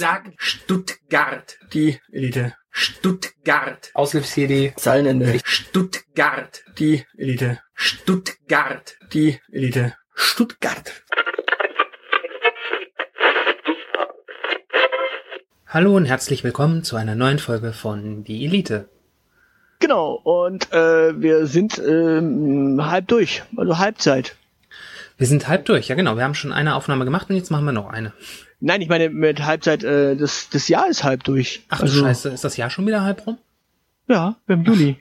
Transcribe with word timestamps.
Sag 0.00 0.30
Stuttgart. 0.36 1.58
Die 1.72 1.98
Elite. 2.12 2.54
Stuttgart. 2.70 3.90
Auslöfs 3.94 4.32
hier 4.32 4.46
die 4.46 4.72
Zeilenende. 4.76 5.40
Stuttgart. 5.42 6.62
Die 6.78 7.04
Elite. 7.16 7.58
Stuttgart. 7.74 8.96
Die 9.12 9.40
Elite. 9.50 9.96
Stuttgart. 10.14 11.02
Hallo 15.66 15.96
und 15.96 16.04
herzlich 16.04 16.44
willkommen 16.44 16.84
zu 16.84 16.94
einer 16.94 17.16
neuen 17.16 17.40
Folge 17.40 17.72
von 17.72 18.22
Die 18.22 18.44
Elite. 18.44 18.88
Genau, 19.80 20.12
und 20.12 20.72
äh, 20.72 21.20
wir 21.20 21.48
sind 21.48 21.76
ähm, 21.84 22.78
halb 22.88 23.08
durch, 23.08 23.42
also 23.56 23.78
Halbzeit. 23.78 24.36
Wir 25.16 25.26
sind 25.26 25.48
halb 25.48 25.64
durch, 25.64 25.88
ja 25.88 25.96
genau. 25.96 26.16
Wir 26.16 26.22
haben 26.22 26.36
schon 26.36 26.52
eine 26.52 26.76
Aufnahme 26.76 27.04
gemacht 27.04 27.28
und 27.30 27.34
jetzt 27.34 27.50
machen 27.50 27.64
wir 27.64 27.72
noch 27.72 27.88
eine. 27.88 28.12
Nein, 28.60 28.80
ich 28.82 28.88
meine 28.88 29.08
mit 29.10 29.44
Halbzeit, 29.44 29.84
äh, 29.84 30.16
das, 30.16 30.48
das 30.50 30.68
Jahr 30.68 30.88
ist 30.88 31.04
halb 31.04 31.24
durch. 31.24 31.64
Ach 31.68 31.80
du 31.80 31.88
Scheiße, 31.88 32.30
ist 32.30 32.44
das 32.44 32.56
Jahr 32.56 32.70
schon 32.70 32.86
wieder 32.86 33.02
halb 33.02 33.26
rum? 33.26 33.38
Ja, 34.08 34.36
im 34.48 34.64
Juli. 34.64 34.98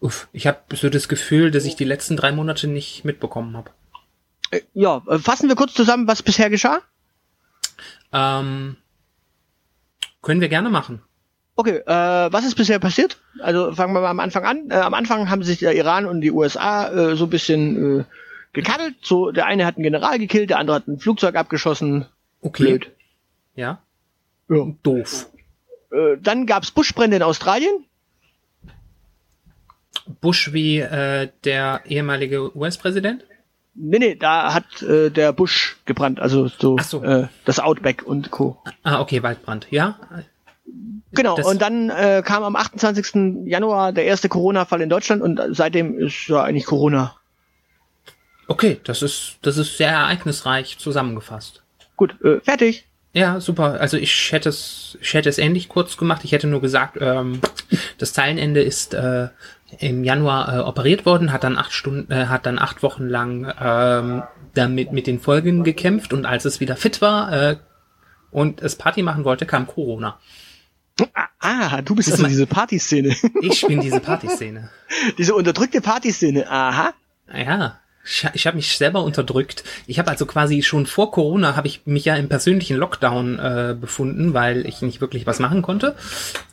Uff, 0.00 0.28
ich 0.32 0.46
habe 0.46 0.58
so 0.74 0.88
das 0.88 1.08
Gefühl, 1.08 1.50
dass 1.50 1.64
ich 1.64 1.76
die 1.76 1.84
letzten 1.84 2.16
drei 2.16 2.32
Monate 2.32 2.68
nicht 2.68 3.04
mitbekommen 3.04 3.56
habe. 3.56 3.70
Äh, 4.50 4.60
ja, 4.74 5.02
äh, 5.08 5.18
fassen 5.18 5.48
wir 5.48 5.56
kurz 5.56 5.74
zusammen, 5.74 6.06
was 6.06 6.22
bisher 6.22 6.50
geschah? 6.50 6.80
Ähm, 8.12 8.76
können 10.20 10.40
wir 10.40 10.48
gerne 10.48 10.70
machen. 10.70 11.02
Okay, 11.54 11.78
äh, 11.78 12.32
was 12.32 12.44
ist 12.44 12.54
bisher 12.54 12.78
passiert? 12.78 13.18
Also 13.40 13.72
fangen 13.72 13.94
wir 13.94 14.00
mal 14.00 14.10
am 14.10 14.20
Anfang 14.20 14.44
an. 14.44 14.70
Äh, 14.70 14.74
am 14.74 14.94
Anfang 14.94 15.28
haben 15.28 15.42
sich 15.42 15.58
der 15.58 15.74
Iran 15.74 16.06
und 16.06 16.20
die 16.20 16.30
USA 16.30 16.88
äh, 16.88 17.16
so 17.16 17.24
ein 17.24 17.30
bisschen 17.30 18.00
äh, 18.00 18.04
gekaddelt. 18.52 18.96
So, 19.02 19.30
der 19.32 19.46
eine 19.46 19.66
hat 19.66 19.76
einen 19.76 19.84
General 19.84 20.18
gekillt, 20.18 20.50
der 20.50 20.58
andere 20.58 20.76
hat 20.76 20.88
ein 20.88 20.98
Flugzeug 20.98 21.34
abgeschossen. 21.36 22.06
Okay. 22.40 22.64
Blöd. 22.64 22.91
Ja. 23.54 23.82
Ja. 24.48 24.66
Doof. 24.82 25.28
Äh, 25.90 26.16
dann 26.20 26.46
gab's 26.46 26.70
Buschbrände 26.70 27.16
in 27.16 27.22
Australien. 27.22 27.84
Bush 30.20 30.52
wie 30.52 30.78
äh, 30.80 31.28
der 31.44 31.82
ehemalige 31.86 32.56
US-Präsident? 32.56 33.24
Nee, 33.74 33.98
nee, 33.98 34.14
da 34.14 34.52
hat 34.52 34.82
äh, 34.82 35.10
der 35.10 35.32
Busch 35.32 35.78
gebrannt, 35.86 36.20
also 36.20 36.48
so, 36.48 36.76
so. 36.78 37.02
Äh, 37.02 37.28
das 37.44 37.58
Outback 37.58 38.02
und 38.02 38.30
Co. 38.30 38.62
Ah, 38.82 39.00
okay, 39.00 39.22
Waldbrand. 39.22 39.66
Ja. 39.70 39.98
Genau, 41.12 41.36
Das- 41.36 41.46
und 41.46 41.60
dann 41.62 41.88
äh, 41.90 42.22
kam 42.24 42.42
am 42.42 42.56
28. 42.56 43.46
Januar 43.46 43.92
der 43.92 44.04
erste 44.04 44.28
Corona-Fall 44.28 44.80
in 44.82 44.88
Deutschland 44.90 45.22
und 45.22 45.40
seitdem 45.50 45.98
ist 45.98 46.28
ja 46.28 46.42
eigentlich 46.42 46.66
Corona. 46.66 47.16
Okay, 48.48 48.80
das 48.84 49.02
ist 49.02 49.36
das 49.42 49.56
ist 49.56 49.76
sehr 49.78 49.90
ereignisreich 49.90 50.78
zusammengefasst. 50.78 51.62
Gut, 51.96 52.20
äh, 52.22 52.40
fertig. 52.40 52.86
Ja, 53.14 53.40
super. 53.40 53.78
Also 53.80 53.98
ich 53.98 54.32
hätte 54.32 54.48
es, 54.48 54.96
ich 55.00 55.12
hätte 55.12 55.28
es 55.28 55.38
ähnlich 55.38 55.68
kurz 55.68 55.96
gemacht. 55.96 56.22
Ich 56.24 56.32
hätte 56.32 56.46
nur 56.46 56.62
gesagt, 56.62 56.96
ähm, 57.00 57.40
das 57.98 58.12
Zeilenende 58.14 58.62
ist 58.62 58.94
äh, 58.94 59.28
im 59.78 60.04
Januar 60.04 60.56
äh, 60.56 60.60
operiert 60.60 61.04
worden, 61.04 61.32
hat 61.32 61.44
dann 61.44 61.58
acht 61.58 61.72
Stunden, 61.72 62.10
äh, 62.10 62.26
hat 62.26 62.46
dann 62.46 62.58
acht 62.58 62.82
Wochen 62.82 63.06
lang 63.06 63.52
ähm, 63.60 64.22
damit 64.54 64.92
mit 64.92 65.06
den 65.06 65.20
Folgen 65.20 65.62
gekämpft 65.62 66.12
und 66.12 66.24
als 66.24 66.44
es 66.44 66.60
wieder 66.60 66.76
fit 66.76 67.00
war 67.00 67.32
äh, 67.32 67.56
und 68.30 68.62
es 68.62 68.76
Party 68.76 69.02
machen 69.02 69.24
wollte, 69.24 69.44
kam 69.44 69.66
Corona. 69.66 70.18
Ah, 71.12 71.28
ah 71.38 71.82
du 71.82 71.94
bist 71.94 72.08
Das 72.08 72.14
also 72.14 72.28
diese 72.28 72.46
Partyszene. 72.46 73.14
Ich 73.40 73.66
bin 73.66 73.80
diese 73.80 74.00
Partyszene. 74.00 74.70
diese 75.18 75.34
unterdrückte 75.34 75.80
Partyszene. 75.80 76.50
Aha. 76.50 76.94
Ja, 77.34 77.78
ich, 78.04 78.26
ich 78.34 78.46
habe 78.46 78.56
mich 78.56 78.76
selber 78.76 79.02
unterdrückt. 79.04 79.62
Ich 79.86 79.98
habe 79.98 80.10
also 80.10 80.26
quasi 80.26 80.62
schon 80.62 80.86
vor 80.86 81.10
Corona 81.12 81.56
habe 81.56 81.66
ich 81.68 81.82
mich 81.86 82.04
ja 82.04 82.16
im 82.16 82.28
persönlichen 82.28 82.76
Lockdown 82.76 83.38
äh, 83.38 83.76
befunden, 83.80 84.34
weil 84.34 84.66
ich 84.66 84.82
nicht 84.82 85.00
wirklich 85.00 85.26
was 85.26 85.38
machen 85.38 85.62
konnte. 85.62 85.94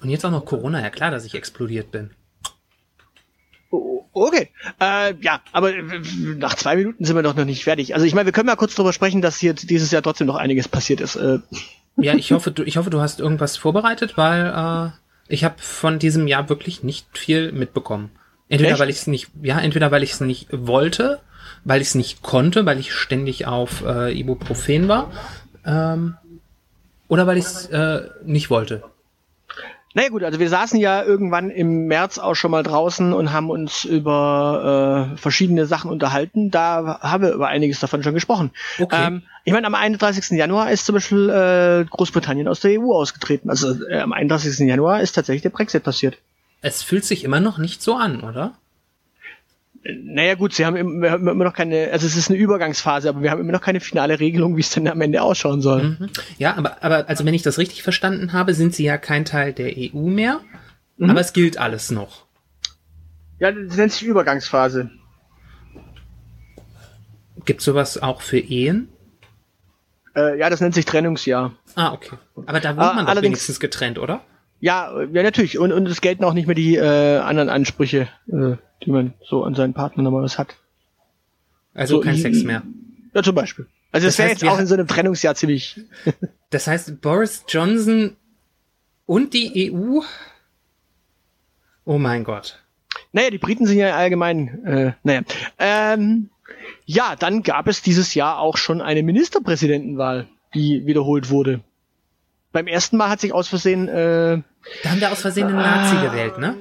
Und 0.01 0.09
jetzt 0.09 0.25
auch 0.25 0.31
noch 0.31 0.45
Corona. 0.45 0.81
Ja 0.81 0.89
klar, 0.89 1.11
dass 1.11 1.25
ich 1.25 1.35
explodiert 1.35 1.91
bin. 1.91 2.11
O- 3.71 4.05
Okay. 4.11 4.49
Äh, 4.81 5.13
ja, 5.21 5.41
aber 5.51 5.73
äh, 5.75 5.83
nach 6.37 6.55
zwei 6.55 6.75
Minuten 6.75 7.05
sind 7.05 7.15
wir 7.15 7.23
doch 7.23 7.35
noch 7.35 7.45
nicht 7.45 7.63
fertig. 7.63 7.93
Also 7.93 8.05
ich 8.05 8.13
meine, 8.15 8.25
wir 8.25 8.31
können 8.33 8.47
mal 8.47 8.55
kurz 8.55 8.75
darüber 8.75 8.91
sprechen, 8.93 9.21
dass 9.21 9.37
hier 9.39 9.53
dieses 9.53 9.91
Jahr 9.91 10.01
trotzdem 10.01 10.27
noch 10.27 10.35
einiges 10.35 10.67
passiert 10.67 10.99
ist. 11.01 11.15
Äh, 11.15 11.39
Ja, 11.97 12.15
ich 12.15 12.31
hoffe, 12.31 12.51
du, 12.51 12.63
ich 12.63 12.77
hoffe, 12.77 12.89
du 12.89 13.01
hast 13.01 13.19
irgendwas 13.19 13.57
vorbereitet, 13.57 14.17
weil 14.17 14.45
äh, 14.47 15.33
ich 15.33 15.43
habe 15.43 15.55
von 15.59 15.99
diesem 15.99 16.27
Jahr 16.27 16.49
wirklich 16.49 16.83
nicht 16.83 17.17
viel 17.17 17.51
mitbekommen. 17.51 18.09
Entweder 18.49 18.71
Echt? 18.71 18.79
weil 18.79 18.89
ich 18.89 18.95
es 18.97 19.07
nicht, 19.07 19.29
ja, 19.43 19.59
entweder 19.59 19.91
weil 19.91 20.01
ich 20.03 20.13
es 20.13 20.21
nicht 20.21 20.47
wollte, 20.51 21.19
weil 21.63 21.81
ich 21.81 21.89
es 21.89 21.95
nicht 21.95 22.21
konnte, 22.21 22.65
weil 22.65 22.79
ich 22.79 22.93
ständig 22.93 23.47
auf 23.47 23.83
äh, 23.85 24.17
Ibuprofen 24.17 24.87
war, 24.87 25.11
ähm, 25.65 26.15
oder 27.07 27.27
weil 27.27 27.37
ich 27.37 27.45
es 27.45 27.65
äh, 27.67 28.09
nicht 28.23 28.49
wollte. 28.49 28.83
Naja 29.95 30.09
gut, 30.09 30.23
also 30.23 30.39
wir 30.39 30.49
saßen 30.49 30.79
ja 30.79 31.03
irgendwann 31.03 31.49
im 31.49 31.87
März 31.87 32.19
auch 32.19 32.35
schon 32.35 32.51
mal 32.51 32.61
draußen 32.61 33.11
und 33.11 33.33
haben 33.33 33.49
uns 33.49 33.85
über 33.85 35.11
äh, 35.13 35.17
verschiedene 35.17 35.65
Sachen 35.65 35.89
unterhalten. 35.89 36.51
Da 36.51 36.99
haben 37.01 37.23
wir 37.23 37.31
über 37.33 37.47
einiges 37.47 37.79
davon 37.79 38.03
schon 38.03 38.13
gesprochen. 38.13 38.51
Okay. 38.77 39.07
Ähm, 39.07 39.23
ich 39.45 39.53
meine, 39.53 39.65
am 39.65 39.73
31. 39.73 40.37
Januar 40.37 40.69
ist 40.69 40.85
zum 40.85 40.93
Beispiel 40.93 41.29
äh, 41.29 41.85
Großbritannien 41.89 42.47
aus 42.47 42.59
der 42.59 42.79
EU 42.79 42.93
ausgetreten. 42.93 43.49
Also 43.49 43.83
äh, 43.87 43.99
am 43.99 44.13
31. 44.13 44.59
Januar 44.67 45.01
ist 45.01 45.13
tatsächlich 45.13 45.41
der 45.41 45.49
Brexit 45.49 45.83
passiert. 45.83 46.19
Es 46.61 46.83
fühlt 46.83 47.05
sich 47.05 47.23
immer 47.23 47.39
noch 47.39 47.57
nicht 47.57 47.81
so 47.81 47.95
an, 47.95 48.21
oder? 48.21 48.53
Naja 49.83 50.35
gut, 50.35 50.53
sie 50.53 50.65
haben 50.65 50.75
im- 50.75 51.01
wir 51.01 51.11
haben 51.11 51.27
immer 51.27 51.45
noch 51.45 51.53
keine, 51.53 51.89
also 51.91 52.05
es 52.05 52.15
ist 52.17 52.29
eine 52.29 52.37
Übergangsphase, 52.37 53.07
aber 53.09 53.21
wir 53.23 53.31
haben 53.31 53.39
immer 53.39 53.53
noch 53.53 53.61
keine 53.61 53.79
finale 53.79 54.19
Regelung, 54.19 54.57
wie 54.57 54.61
es 54.61 54.71
dann 54.71 54.87
am 54.87 54.99
Ende 54.99 55.21
ausschauen 55.21 55.61
soll. 55.61 55.83
Mhm. 55.99 56.09
Ja, 56.37 56.57
aber, 56.57 56.83
aber 56.83 57.07
also 57.07 57.25
wenn 57.25 57.33
ich 57.33 57.43
das 57.43 57.57
richtig 57.57 57.81
verstanden 57.83 58.33
habe, 58.33 58.53
sind 58.53 58.75
sie 58.75 58.83
ja 58.83 58.97
kein 58.97 59.23
Teil 59.23 59.53
der 59.53 59.71
EU 59.77 60.07
mehr, 60.09 60.41
aber 61.01 61.21
es 61.21 61.31
gilt 61.31 61.57
alles 61.57 61.91
noch. 61.91 62.25
Ja, 63.39 63.53
das 63.53 63.77
nennt 63.77 63.93
sich 63.93 64.03
Übergangsphase. 64.03 64.91
Gibt 67.45 67.61
sowas 67.61 67.97
auch 68.01 68.21
für 68.21 68.37
Ehen? 68.39 68.89
Äh, 70.15 70.37
ja, 70.37 70.49
das 70.49 70.59
nennt 70.59 70.73
sich 70.75 70.85
Trennungsjahr. 70.85 71.53
Ah, 71.75 71.93
okay. 71.93 72.17
Aber 72.45 72.59
da 72.59 72.71
wohnt 72.75 72.79
Ah, 72.85 72.93
man 72.93 73.05
doch 73.05 73.11
allerdings- 73.11 73.35
wenigstens 73.37 73.59
getrennt, 73.61 73.97
oder? 73.97 74.21
Ja, 74.59 75.01
ja 75.03 75.23
natürlich. 75.23 75.57
Und, 75.57 75.71
und 75.71 75.87
es 75.87 76.01
gelten 76.01 76.23
auch 76.23 76.33
nicht 76.33 76.47
mehr 76.47 76.55
die 76.55 76.75
äh, 76.75 77.17
anderen 77.17 77.49
Ansprüche, 77.49 78.09
äh, 78.27 78.55
die 78.83 78.91
man 78.91 79.13
so 79.23 79.43
an 79.43 79.55
seinen 79.55 79.73
Partner 79.73 80.03
normalerweise 80.03 80.37
hat. 80.37 80.55
Also 81.73 81.97
So, 81.97 82.01
kein 82.01 82.17
Sex 82.17 82.43
mehr. 82.43 82.63
Ja, 83.13 83.23
zum 83.23 83.35
Beispiel. 83.35 83.67
Also 83.91 84.07
das, 84.07 84.15
Das 84.15 84.19
wäre 84.19 84.29
jetzt 84.29 84.45
auch 84.45 84.59
in 84.59 84.67
so 84.67 84.75
einem 84.75 84.87
Trennungsjahr 84.87 85.35
ziemlich. 85.35 85.79
Das 86.51 86.65
heißt, 86.65 86.99
Boris 87.01 87.43
Johnson 87.47 88.15
und 89.05 89.35
die 89.35 89.71
EU? 89.71 89.99
Oh 91.85 91.99
mein 91.99 92.23
Gott. 92.23 92.59
Naja, 93.11 93.29
die 93.29 93.37
Briten 93.37 93.67
sind 93.67 93.77
ja 93.77 93.95
allgemein. 93.95 94.65
Äh, 94.65 94.93
naja. 95.03 95.21
Ähm, 95.59 96.29
ja, 96.85 97.15
dann 97.15 97.43
gab 97.43 97.67
es 97.67 97.83
dieses 97.83 98.15
Jahr 98.15 98.39
auch 98.39 98.57
schon 98.57 98.81
eine 98.81 99.03
Ministerpräsidentenwahl, 99.03 100.27
die 100.55 100.87
wiederholt 100.87 101.29
wurde. 101.29 101.61
Beim 102.51 102.65
ersten 102.65 102.97
Mal 102.97 103.09
hat 103.09 103.21
sich 103.21 103.31
aus 103.31 103.47
Versehen, 103.47 103.87
äh, 103.87 104.41
Da 104.83 104.91
haben 104.91 105.01
wir 105.01 105.11
aus 105.11 105.21
Versehen 105.21 105.47
einen 105.47 105.57
Nazi 105.57 105.95
gewählt, 106.05 106.37
ne? 106.37 106.55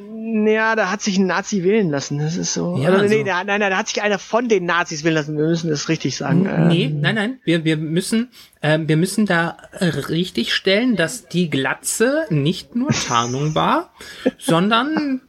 ja, 0.46 0.76
da 0.76 0.90
hat 0.90 1.02
sich 1.02 1.18
ein 1.18 1.26
Nazi 1.26 1.62
wählen 1.64 1.90
lassen. 1.90 2.18
Das 2.18 2.36
ist 2.36 2.52
so. 2.54 2.76
Ja, 2.78 2.90
Oder, 2.90 3.02
nee, 3.04 3.20
so. 3.20 3.24
da, 3.24 3.44
nein, 3.44 3.60
nein, 3.60 3.70
da 3.70 3.78
hat 3.78 3.88
sich 3.88 4.02
einer 4.02 4.18
von 4.18 4.48
den 4.48 4.64
Nazis 4.66 5.04
wählen 5.04 5.14
lassen. 5.14 5.36
Wir 5.36 5.46
müssen 5.46 5.70
das 5.70 5.88
richtig 5.88 6.16
sagen. 6.16 6.46
Äh, 6.46 6.66
Nee, 6.68 6.88
nein, 6.94 7.14
nein. 7.14 7.40
Wir, 7.44 7.64
wir 7.64 7.76
müssen, 7.76 8.30
ähm, 8.62 8.88
wir 8.88 8.96
müssen 8.96 9.26
da 9.26 9.56
äh, 9.72 9.86
richtig 9.86 10.54
stellen, 10.54 10.96
dass 10.96 11.28
die 11.28 11.50
Glatze 11.50 12.26
nicht 12.30 12.74
nur 12.76 12.90
Tarnung 12.90 13.54
war, 13.54 13.92
sondern 14.38 15.22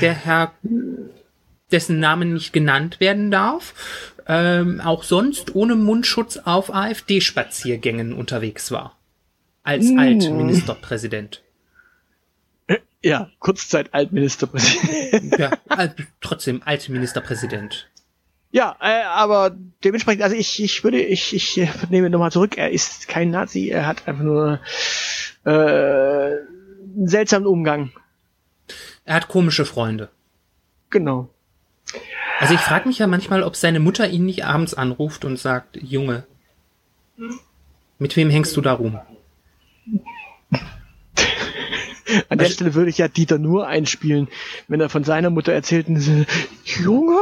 der 0.00 0.14
Herr, 0.14 0.52
dessen 1.70 2.00
Namen 2.00 2.34
nicht 2.34 2.52
genannt 2.52 3.00
werden 3.00 3.30
darf, 3.30 3.74
ähm, 4.26 4.80
auch 4.80 5.02
sonst 5.02 5.54
ohne 5.54 5.74
Mundschutz 5.74 6.36
auf 6.38 6.74
AfD-Spaziergängen 6.74 8.12
unterwegs 8.12 8.70
war. 8.70 8.96
Als 9.62 9.86
Altministerpräsident. 9.96 11.41
Ja, 13.02 13.30
Kurzzeit 13.40 13.92
Altministerpräsident. 13.92 15.38
Ja, 15.38 15.50
äh, 15.76 15.88
trotzdem 16.20 16.62
Altministerpräsident. 16.64 17.88
ja, 18.52 18.76
äh, 18.80 19.02
aber 19.02 19.56
dementsprechend, 19.84 20.22
also 20.22 20.36
ich, 20.36 20.62
ich 20.62 20.84
würde, 20.84 21.00
ich, 21.00 21.34
ich 21.34 21.68
nehme 21.90 22.10
nochmal 22.10 22.30
zurück, 22.30 22.56
er 22.56 22.70
ist 22.70 23.08
kein 23.08 23.30
Nazi, 23.30 23.68
er 23.70 23.86
hat 23.86 24.06
einfach 24.06 24.22
nur 24.22 24.60
äh, 25.44 25.50
einen 25.50 27.08
seltsamen 27.08 27.46
Umgang. 27.46 27.92
Er 29.04 29.16
hat 29.16 29.28
komische 29.28 29.64
Freunde. 29.64 30.10
Genau. 30.90 31.28
Also 32.38 32.54
ich 32.54 32.60
frage 32.60 32.88
mich 32.88 32.98
ja 32.98 33.06
manchmal, 33.06 33.42
ob 33.42 33.56
seine 33.56 33.80
Mutter 33.80 34.08
ihn 34.08 34.24
nicht 34.24 34.44
abends 34.44 34.74
anruft 34.74 35.24
und 35.24 35.38
sagt, 35.38 35.76
Junge, 35.82 36.24
mit 37.98 38.16
wem 38.16 38.30
hängst 38.30 38.56
du 38.56 38.60
da 38.60 38.72
rum? 38.74 39.00
An 42.28 42.38
der 42.38 42.46
Stelle 42.46 42.74
würde 42.74 42.90
ich 42.90 42.98
ja 42.98 43.08
Dieter 43.08 43.38
nur 43.38 43.66
einspielen, 43.66 44.28
wenn 44.68 44.80
er 44.80 44.88
von 44.88 45.04
seiner 45.04 45.30
Mutter 45.30 45.52
erzählt, 45.52 45.86
Junge, 46.64 47.18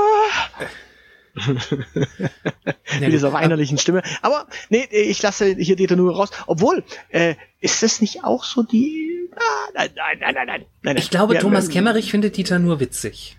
Mit 3.00 3.12
dieser 3.12 3.32
weinerlichen 3.32 3.78
Stimme. 3.78 4.02
Aber 4.22 4.46
nee, 4.68 4.86
ich 4.90 5.22
lasse 5.22 5.54
hier 5.56 5.76
Dieter 5.76 5.96
nur 5.96 6.14
raus. 6.14 6.30
Obwohl, 6.46 6.84
äh, 7.10 7.36
ist 7.60 7.82
das 7.82 8.00
nicht 8.00 8.24
auch 8.24 8.44
so 8.44 8.62
die. 8.62 9.30
Ah, 9.36 9.68
nein, 9.74 9.90
nein, 9.94 10.18
nein, 10.20 10.34
nein, 10.34 10.46
nein. 10.46 10.64
nein. 10.82 10.96
Ich 10.96 11.10
glaube, 11.10 11.34
Ja, 11.34 11.40
Thomas 11.40 11.68
Kemmerich 11.68 12.10
findet 12.10 12.36
Dieter 12.36 12.58
nur 12.58 12.80
witzig. 12.80 13.36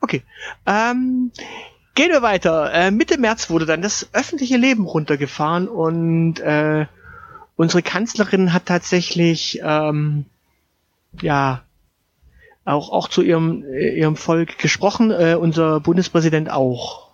Okay. 0.00 0.22
Ähm, 0.66 1.32
gehen 1.94 2.10
wir 2.10 2.22
weiter. 2.22 2.72
Äh, 2.72 2.90
Mitte 2.90 3.18
März 3.18 3.50
wurde 3.50 3.66
dann 3.66 3.82
das 3.82 4.08
öffentliche 4.12 4.56
Leben 4.56 4.86
runtergefahren 4.86 5.68
und 5.68 6.40
äh, 6.40 6.86
unsere 7.56 7.82
Kanzlerin 7.82 8.52
hat 8.52 8.66
tatsächlich 8.66 9.60
ähm, 9.62 10.24
ja 11.22 11.62
auch 12.64 12.90
auch 12.90 13.08
zu 13.08 13.22
ihrem 13.22 13.64
äh, 13.64 13.98
ihrem 13.98 14.16
Volk 14.16 14.58
gesprochen. 14.58 15.10
Äh, 15.10 15.36
unser 15.38 15.80
Bundespräsident 15.80 16.50
auch. 16.50 17.10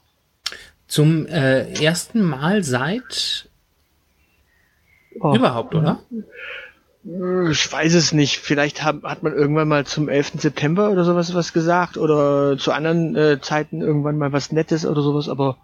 Zum 0.86 1.26
äh, 1.26 1.72
ersten 1.82 2.22
Mal 2.22 2.64
seit 2.64 3.48
Oh. 5.20 5.34
überhaupt, 5.34 5.74
oder? 5.74 6.00
Ich 7.50 7.72
weiß 7.72 7.94
es 7.94 8.12
nicht. 8.12 8.38
Vielleicht 8.38 8.82
hat, 8.84 9.02
hat 9.02 9.22
man 9.22 9.32
irgendwann 9.32 9.68
mal 9.68 9.86
zum 9.86 10.08
11. 10.08 10.32
September 10.36 10.90
oder 10.90 11.04
sowas 11.04 11.34
was 11.34 11.52
gesagt 11.52 11.96
oder 11.96 12.58
zu 12.58 12.72
anderen 12.72 13.16
äh, 13.16 13.40
Zeiten 13.40 13.80
irgendwann 13.80 14.18
mal 14.18 14.32
was 14.32 14.52
Nettes 14.52 14.84
oder 14.86 15.00
sowas, 15.00 15.28
aber 15.28 15.56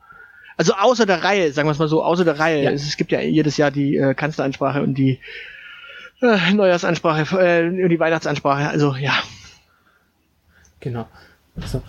also 0.56 0.72
außer 0.72 1.04
der 1.04 1.22
Reihe, 1.22 1.52
sagen 1.52 1.68
wir 1.68 1.72
es 1.72 1.78
mal 1.78 1.88
so, 1.88 2.02
außer 2.02 2.24
der 2.24 2.38
Reihe. 2.38 2.64
Ja. 2.64 2.70
Es, 2.70 2.86
es 2.86 2.96
gibt 2.96 3.12
ja 3.12 3.20
jedes 3.20 3.58
Jahr 3.58 3.70
die 3.70 3.96
äh, 3.96 4.14
Kanzleransprache 4.14 4.82
und 4.82 4.94
die 4.94 5.20
äh, 6.22 6.52
Neujahrsansprache, 6.52 7.38
äh, 7.40 7.88
die 7.88 8.00
Weihnachtsansprache. 8.00 8.68
Also 8.68 8.94
ja, 8.96 9.14
Genau. 10.80 11.08
So. 11.64 11.82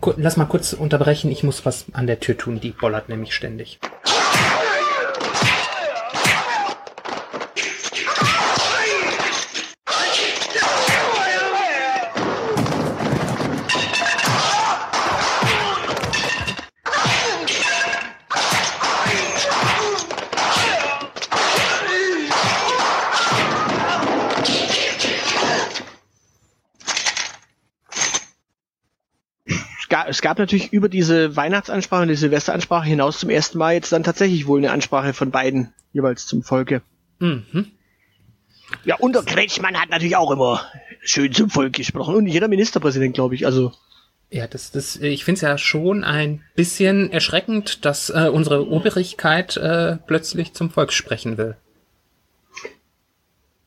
Ku- 0.00 0.14
Lass 0.16 0.36
mal 0.36 0.46
kurz 0.46 0.72
unterbrechen, 0.72 1.30
ich 1.30 1.42
muss 1.42 1.66
was 1.66 1.86
an 1.92 2.06
der 2.06 2.20
Tür 2.20 2.38
tun, 2.38 2.60
die 2.60 2.70
bollert 2.70 3.08
nämlich 3.08 3.34
ständig. 3.34 3.78
Es 30.14 30.22
gab, 30.22 30.38
natürlich 30.38 30.72
über 30.72 30.88
diese 30.88 31.36
Weihnachtsansprache 31.36 32.02
und 32.02 32.08
die 32.08 32.16
Silvesteransprache 32.16 32.86
hinaus 32.86 33.18
zum 33.18 33.30
ersten 33.30 33.58
Mal 33.58 33.74
jetzt 33.74 33.92
dann 33.92 34.04
tatsächlich 34.04 34.46
wohl 34.46 34.58
eine 34.58 34.70
Ansprache 34.70 35.12
von 35.12 35.30
beiden 35.30 35.72
jeweils 35.92 36.26
zum 36.26 36.42
Volke. 36.42 36.82
Mhm. 37.18 37.66
Ja, 38.84 38.96
und 38.96 39.14
der 39.14 39.22
Kretschmann 39.22 39.80
hat 39.80 39.90
natürlich 39.90 40.16
auch 40.16 40.30
immer 40.30 40.66
schön 41.00 41.32
zum 41.32 41.50
Volk 41.50 41.74
gesprochen 41.74 42.14
und 42.16 42.26
jeder 42.26 42.48
Ministerpräsident, 42.48 43.14
glaube 43.14 43.34
ich. 43.34 43.46
Also 43.46 43.72
Ja, 44.30 44.46
das, 44.46 44.70
das, 44.70 44.96
ich 44.96 45.24
finde 45.24 45.36
es 45.36 45.42
ja 45.42 45.58
schon 45.58 46.02
ein 46.02 46.42
bisschen 46.56 47.12
erschreckend, 47.12 47.84
dass 47.84 48.10
äh, 48.10 48.28
unsere 48.32 48.68
Obrigkeit 48.68 49.56
äh, 49.56 49.98
plötzlich 50.06 50.54
zum 50.54 50.70
Volk 50.70 50.92
sprechen 50.92 51.36
will. 51.36 51.56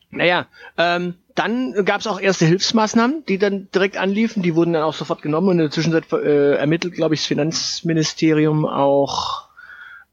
Naja, 0.10 0.48
ähm, 0.78 1.16
dann 1.38 1.86
gab 1.86 2.02
es 2.02 2.08
auch 2.08 2.20
erste 2.20 2.46
Hilfsmaßnahmen, 2.46 3.24
die 3.28 3.38
dann 3.38 3.68
direkt 3.74 3.96
anliefen. 3.98 4.42
Die 4.44 4.56
wurden 4.56 4.74
dann 4.74 4.84
auch 4.84 4.94
sofort 4.96 5.22
genommen 5.22 5.48
und 5.50 5.54
in 5.54 5.60
der 5.60 5.72
Zwischenzeit 5.72 6.12
äh, 6.12 6.56
ermittelt, 6.56 6.96
glaube 6.96 7.14
ich, 7.14 7.22
das 7.22 7.28
Finanzministerium 7.28 8.66
auch 8.66 9.48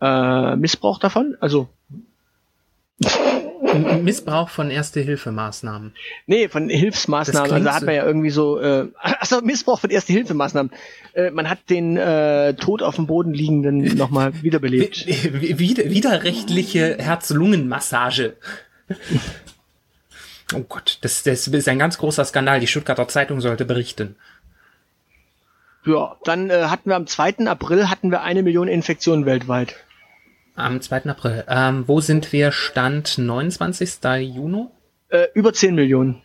äh, 0.01 0.55
Missbrauch 0.57 0.99
davon. 0.99 1.37
Also, 1.41 1.69
Missbrauch 4.03 4.51
von 4.51 4.71
Erste-Hilfemaßnahmen. 4.71 5.93
nee, 6.27 6.49
von 6.49 6.69
Hilfsmaßnahmen. 6.69 7.51
Also 7.53 7.65
da 7.65 7.75
hat 7.75 7.83
man 7.85 7.95
ja 7.95 8.05
irgendwie 8.07 8.31
so, 8.31 8.61
äh, 8.61 8.87
also 9.01 9.41
Missbrauch 9.41 9.81
von 9.81 9.91
Erste-Hilfemaßnahmen. 9.91 10.71
Äh, 11.15 11.31
man 11.31 11.49
hat 11.51 11.59
den 11.71 11.97
äh, 11.97 12.55
tot 12.55 12.83
auf 12.83 12.97
dem 12.97 13.07
Boden 13.07 13.33
liegenden 13.35 13.97
nochmal 13.97 14.33
wiederbelebt. 14.43 15.07
Wi- 15.07 15.59
Wider, 15.59 15.85
widerrechtliche 15.91 16.97
Herz-Lungen-Massage. 16.99 18.35
Oh 20.53 20.61
Gott, 20.69 20.99
das, 21.01 21.23
das 21.23 21.49
ist 21.49 21.69
ein 21.69 21.79
ganz 21.79 21.99
großer 21.99 22.25
Skandal. 22.25 22.61
Die 22.61 22.67
Stuttgarter 22.67 23.09
Zeitung 23.09 23.41
sollte 23.41 23.65
berichten. 23.65 24.17
Ja, 25.87 26.17
dann 26.25 26.51
äh, 26.51 26.65
hatten 26.65 26.91
wir 26.91 26.97
am 26.97 27.07
2. 27.07 27.47
April 27.47 27.91
hatten 27.91 28.11
wir 28.11 28.23
eine 28.23 28.43
Million 28.43 28.69
Infektionen 28.69 29.27
weltweit. 29.27 29.77
Am 30.55 30.81
2. 30.81 31.07
April. 31.07 31.45
Ähm, 31.49 31.85
wo 31.87 32.01
sind 32.01 32.33
wir? 32.33 32.53
Stand 32.53 33.19
29. 33.19 33.99
Juni? 34.21 34.67
Äh, 35.09 35.27
über 35.35 35.53
10 35.53 35.75
Millionen. 35.75 36.23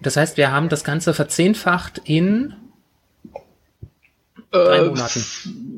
Das 0.00 0.16
heißt, 0.16 0.36
wir 0.36 0.50
haben 0.50 0.68
das 0.68 0.84
Ganze 0.84 1.12
verzehnfacht 1.12 2.00
in 2.04 2.54
drei 4.50 4.78
Äh, 4.78 4.88
Monaten. 4.88 5.24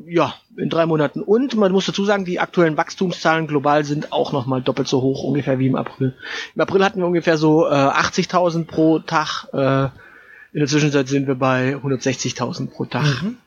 Ja, 0.07 0.35
in 0.57 0.69
drei 0.69 0.85
Monaten. 0.85 1.21
Und 1.21 1.55
man 1.55 1.71
muss 1.71 1.85
dazu 1.85 2.05
sagen, 2.05 2.25
die 2.25 2.39
aktuellen 2.39 2.77
Wachstumszahlen 2.77 3.47
global 3.47 3.83
sind 3.83 4.11
auch 4.11 4.31
nochmal 4.31 4.61
doppelt 4.61 4.87
so 4.87 5.01
hoch 5.01 5.23
ungefähr 5.23 5.59
wie 5.59 5.67
im 5.67 5.75
April. 5.75 6.15
Im 6.55 6.61
April 6.61 6.83
hatten 6.83 6.99
wir 6.99 7.07
ungefähr 7.07 7.37
so 7.37 7.67
äh, 7.67 7.71
80.000 7.71 8.65
pro 8.65 8.99
Tag. 8.99 9.47
Äh, 9.53 9.85
in 10.53 10.59
der 10.59 10.67
Zwischenzeit 10.67 11.07
sind 11.07 11.27
wir 11.27 11.35
bei 11.35 11.75
160.000 11.75 12.69
pro 12.69 12.85
Tag. 12.85 13.05
Mhm. 13.23 13.37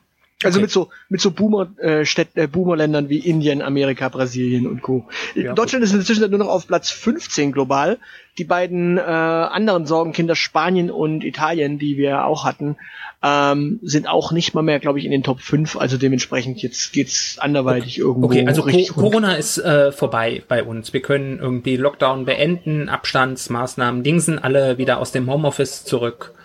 Also 0.43 0.57
Okay. 0.59 0.61
mit 0.61 0.71
so 0.71 0.89
mit 1.09 1.19
so 1.19 1.31
Boomer 1.31 1.71
äh, 1.79 2.05
Städt, 2.05 2.29
äh, 2.35 2.45
Boomerländern 2.45 3.09
wie 3.09 3.17
Indien, 3.17 3.63
Amerika, 3.63 4.07
Brasilien 4.07 4.67
und 4.67 4.83
Co. 4.83 5.07
Ja, 5.33 5.53
Deutschland 5.53 5.83
ist 5.83 5.91
in 5.91 5.97
der 5.97 6.05
Zwischenzeit 6.05 6.29
nur 6.29 6.37
noch 6.39 6.49
auf 6.49 6.67
Platz 6.67 6.91
15 6.91 7.51
global. 7.51 7.97
Die 8.37 8.43
beiden 8.43 8.99
äh, 8.99 9.01
anderen 9.01 9.87
Sorgenkinder 9.87 10.35
Spanien 10.35 10.91
und 10.91 11.23
Italien, 11.23 11.79
die 11.79 11.97
wir 11.97 12.25
auch 12.25 12.45
hatten, 12.45 12.77
ähm, 13.23 13.79
sind 13.81 14.07
auch 14.07 14.31
nicht 14.31 14.53
mal 14.53 14.61
mehr, 14.61 14.79
glaube 14.79 14.99
ich, 14.99 15.05
in 15.05 15.11
den 15.11 15.23
Top 15.23 15.41
5. 15.41 15.75
Also 15.75 15.97
dementsprechend 15.97 16.61
jetzt 16.61 16.93
geht's 16.93 17.39
anderweitig 17.39 17.97
irgendwo 17.97 18.27
Okay, 18.27 18.45
also 18.45 18.61
Co 18.61 18.67
richtig 18.67 18.95
rund. 18.95 19.07
Corona 19.07 19.33
ist 19.33 19.57
äh, 19.57 19.91
vorbei 19.91 20.43
bei 20.47 20.63
uns. 20.63 20.93
Wir 20.93 21.01
können 21.01 21.39
irgendwie 21.39 21.77
Lockdown 21.77 22.25
beenden, 22.25 22.89
Abstandsmaßnahmen, 22.89 24.03
Dingsen 24.03 24.37
alle 24.37 24.77
wieder 24.77 24.99
aus 24.99 25.11
dem 25.11 25.27
Homeoffice 25.31 25.83
zurück. 25.83 26.35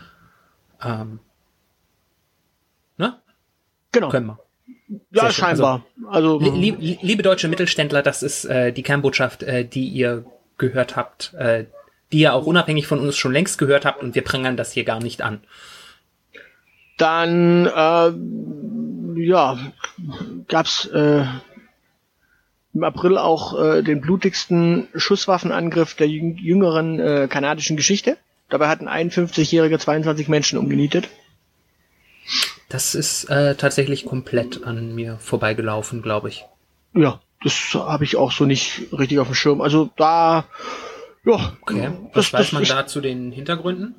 Ähm? 0.83 1.19
Genau. 3.93 4.09
Können 4.09 4.27
wir. 4.27 4.39
Ja, 5.11 5.23
Sehr 5.23 5.31
schön. 5.33 5.45
scheinbar. 5.45 5.87
Also, 6.09 6.39
Lie- 6.41 6.75
lie- 6.79 6.99
liebe 7.03 7.23
deutsche 7.23 7.49
Mittelständler, 7.49 8.03
das 8.03 8.23
ist 8.23 8.45
äh, 8.47 8.73
die 8.73 8.83
Kernbotschaft, 8.83 9.43
äh, 9.43 9.65
die 9.65 9.87
ihr 9.87 10.25
gehört 10.59 10.97
habt, 10.97 11.35
äh, 11.35 11.65
die 12.13 12.21
ihr 12.21 12.35
auch 12.35 12.47
unabhängig 12.47 12.87
von 12.87 12.99
uns 13.01 13.17
schon 13.17 13.33
längst 13.33 13.59
gehört 13.59 13.85
habt 13.85 14.03
und 14.03 14.15
wir 14.15 14.23
prangern 14.23 14.57
das 14.57 14.73
hier 14.73 14.85
gar 14.85 15.01
nicht 15.01 15.23
an. 15.23 15.41
Dann 16.99 17.67
äh, 17.67 19.23
ja, 19.25 19.59
gab's 20.49 20.87
äh, 20.87 21.25
im 22.75 22.85
April 22.85 23.19
auch 23.19 23.59
äh, 23.61 23.83
den 23.83 24.01
blutigsten 24.01 24.89
Schusswaffenangriff 24.95 25.95
der 25.95 26.09
jüng 26.09 26.37
jüngeren 26.37 26.99
äh, 27.01 27.29
kanadischen 27.29 27.77
Geschichte. 27.77 28.17
Dabei 28.49 28.69
hatten 28.69 28.89
51-Jährige 28.89 29.79
22 29.79 30.29
Menschen 30.29 30.59
umgenietet. 30.59 31.09
Das 32.73 32.95
ist 32.95 33.25
äh, 33.25 33.55
tatsächlich 33.55 34.07
komplett 34.07 34.65
an 34.65 34.95
mir 34.95 35.19
vorbeigelaufen, 35.19 36.03
glaube 36.03 36.29
ich. 36.31 36.45
Ja, 36.95 37.21
das 37.45 37.75
habe 37.75 38.05
ich 38.05 38.17
auch 38.17 38.33
so 38.33 38.45
nicht 38.47 38.83
richtig 38.93 39.19
auf 39.19 39.29
dem 39.29 39.35
Schirm. 39.35 39.61
Also 39.61 39.91
da, 39.97 40.47
ja, 41.25 41.53
Okay. 41.63 41.91
das, 42.15 42.33
Was 42.33 42.33
weiß 42.33 42.41
das, 42.47 42.53
man 42.53 42.63
ich, 42.63 42.69
da 42.71 42.87
zu 42.87 43.01
den 43.01 43.31
Hintergründen? 43.33 43.95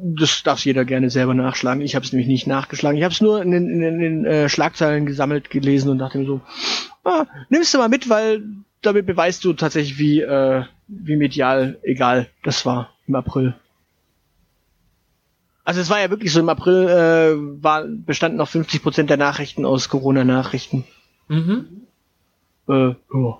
das 0.00 0.42
darf 0.44 0.64
jeder 0.64 0.84
gerne 0.84 1.10
selber 1.10 1.34
nachschlagen. 1.34 1.82
Ich 1.82 1.96
habe 1.96 2.04
es 2.04 2.12
nämlich 2.12 2.28
nicht 2.28 2.46
nachgeschlagen. 2.46 2.96
Ich 2.98 3.02
habe 3.04 3.12
es 3.14 3.20
nur 3.20 3.42
in 3.42 3.50
den, 3.50 3.68
in, 3.68 3.80
den- 3.80 3.94
in 3.94 4.22
den 4.22 4.24
äh, 4.26 4.48
Schlagzeilen 4.48 5.06
gesammelt, 5.06 5.50
gelesen 5.50 5.90
und 5.90 5.98
dachte 5.98 6.18
mir 6.18 6.26
so, 6.26 6.40
ah, 7.04 7.24
nimmst 7.48 7.74
du 7.74 7.78
mal 7.78 7.88
mit, 7.88 8.08
weil 8.08 8.44
damit 8.82 9.06
beweist 9.06 9.44
du 9.44 9.54
tatsächlich, 9.54 9.98
wie, 9.98 10.20
äh, 10.20 10.62
wie 10.86 11.16
medial 11.16 11.78
egal 11.82 12.28
das 12.44 12.64
war 12.64 12.90
im 13.08 13.16
April. 13.16 13.54
Also 15.68 15.82
es 15.82 15.90
war 15.90 16.00
ja 16.00 16.08
wirklich 16.08 16.32
so, 16.32 16.40
im 16.40 16.48
April 16.48 16.88
äh, 16.88 17.62
war, 17.62 17.84
bestanden 17.86 18.38
noch 18.38 18.48
50 18.48 18.82
Prozent 18.82 19.10
der 19.10 19.18
Nachrichten 19.18 19.66
aus 19.66 19.90
Corona-Nachrichten. 19.90 20.84
Mhm. 21.28 21.82
Äh, 22.70 22.94
ja. 23.12 23.38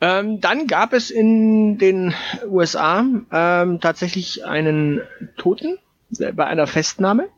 Ähm, 0.00 0.40
dann 0.40 0.66
gab 0.66 0.92
es 0.92 1.12
in 1.12 1.78
den 1.78 2.12
USA 2.48 3.04
ähm, 3.30 3.78
tatsächlich 3.80 4.44
einen 4.44 5.02
Toten 5.36 5.78
äh, 6.18 6.32
bei 6.32 6.46
einer 6.48 6.66
Festnahme. 6.66 7.28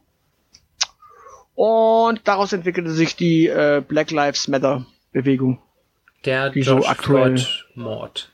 Und 1.54 2.26
daraus 2.26 2.50
entwickelte 2.54 2.92
sich 2.92 3.14
die 3.14 3.46
äh, 3.48 3.82
Black 3.86 4.10
Lives 4.10 4.48
Matter 4.48 4.86
Bewegung. 5.12 5.58
Der 6.24 6.48
Die 6.48 6.62
so 6.62 6.78
aktuell- 6.86 7.36
Floyd 7.36 7.66
Mord. 7.74 8.32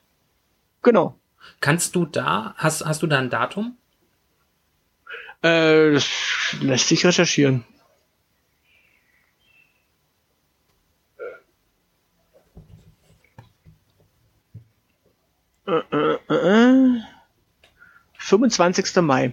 Genau. 0.83 1.17
Kannst 1.61 1.97
du 1.97 2.05
da, 2.07 2.55
hast, 2.57 2.87
hast 2.87 3.03
du 3.03 3.09
da 3.09 3.19
ein 3.19 3.29
Datum? 3.29 3.77
Äh, 5.43 5.93
das 5.93 6.09
lässt 6.61 6.89
sich 6.89 7.05
recherchieren. 7.05 7.65
Äh, 15.67 15.81
äh, 15.93 16.19
äh. 16.29 16.97
äh. 16.97 17.01
25. 18.19 18.97
Mai. 19.03 19.33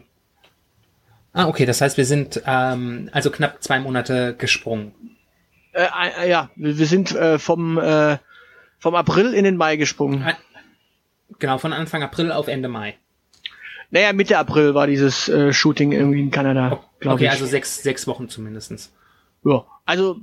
Ah, 1.33 1.47
okay, 1.47 1.65
das 1.65 1.81
heißt, 1.81 1.97
wir 1.97 2.05
sind 2.05 2.41
ähm, 2.45 3.09
also 3.11 3.29
knapp 3.29 3.61
zwei 3.61 3.79
Monate 3.79 4.35
gesprungen. 4.35 4.93
Äh, 5.73 5.87
äh 6.23 6.29
ja, 6.29 6.49
wir 6.55 6.87
sind 6.87 7.13
äh, 7.13 7.37
vom, 7.37 7.77
äh, 7.77 8.17
vom 8.79 8.95
April 8.95 9.33
in 9.33 9.43
den 9.43 9.57
Mai 9.57 9.75
gesprungen. 9.75 10.25
Genau, 11.37 11.57
von 11.57 11.73
Anfang 11.73 12.01
April 12.01 12.31
auf 12.31 12.47
Ende 12.47 12.69
Mai. 12.69 12.97
Naja, 13.89 14.11
Mitte 14.13 14.37
April 14.37 14.73
war 14.75 14.85
dieses 14.87 15.29
äh, 15.29 15.53
Shooting 15.53 15.91
irgendwie 15.93 16.19
in 16.21 16.31
Kanada, 16.31 16.79
glaube 16.99 17.15
Okay, 17.15 17.25
ich. 17.25 17.31
also 17.31 17.45
sechs, 17.45 17.81
sechs 17.83 18.05
Wochen 18.07 18.27
zumindestens. 18.29 18.91
ja. 19.45 19.63
Also, 19.85 20.17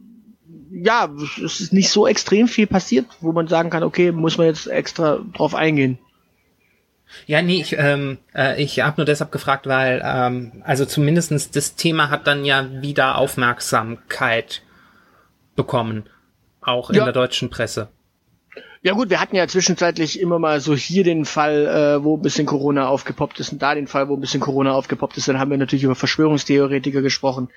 ja, 0.70 1.08
es 1.42 1.60
ist 1.60 1.72
nicht 1.72 1.88
so 1.88 2.06
extrem 2.06 2.48
viel 2.48 2.66
passiert, 2.66 3.06
wo 3.20 3.32
man 3.32 3.48
sagen 3.48 3.70
kann, 3.70 3.82
okay, 3.82 4.12
muss 4.12 4.36
man 4.36 4.46
jetzt 4.48 4.66
extra 4.66 5.20
drauf 5.32 5.54
eingehen. 5.54 5.98
Ja, 7.26 7.40
nee, 7.40 7.60
ich, 7.62 7.74
ähm, 7.78 8.18
äh, 8.34 8.62
ich 8.62 8.80
habe 8.80 8.96
nur 8.98 9.06
deshalb 9.06 9.32
gefragt, 9.32 9.66
weil 9.66 10.02
ähm, 10.04 10.62
also 10.64 10.84
zumindestens 10.84 11.50
das 11.50 11.76
Thema 11.76 12.10
hat 12.10 12.26
dann 12.26 12.44
ja 12.44 12.68
wieder 12.82 13.16
Aufmerksamkeit 13.16 14.62
bekommen, 15.56 16.04
auch 16.60 16.90
in 16.90 16.96
Ja. 16.96 17.04
der 17.04 17.12
deutschen 17.12 17.48
Presse. 17.50 17.88
Ja 18.84 18.92
gut, 18.92 19.08
wir 19.08 19.18
hatten 19.18 19.34
ja 19.34 19.48
zwischenzeitlich 19.48 20.20
immer 20.20 20.38
mal 20.38 20.60
so 20.60 20.76
hier 20.76 21.04
den 21.04 21.24
Fall, 21.24 21.66
äh, 21.66 22.04
wo 22.04 22.18
ein 22.18 22.22
bisschen 22.22 22.44
Corona 22.44 22.86
aufgepoppt 22.86 23.40
ist 23.40 23.50
und 23.50 23.62
da 23.62 23.74
den 23.74 23.86
Fall, 23.86 24.10
wo 24.10 24.14
ein 24.14 24.20
bisschen 24.20 24.40
Corona 24.40 24.72
aufgepoppt 24.74 25.16
ist. 25.16 25.26
Dann 25.26 25.38
haben 25.38 25.50
wir 25.50 25.56
natürlich 25.56 25.84
über 25.84 25.94
Verschwörungstheoretiker 25.94 27.00
gesprochen, 27.00 27.48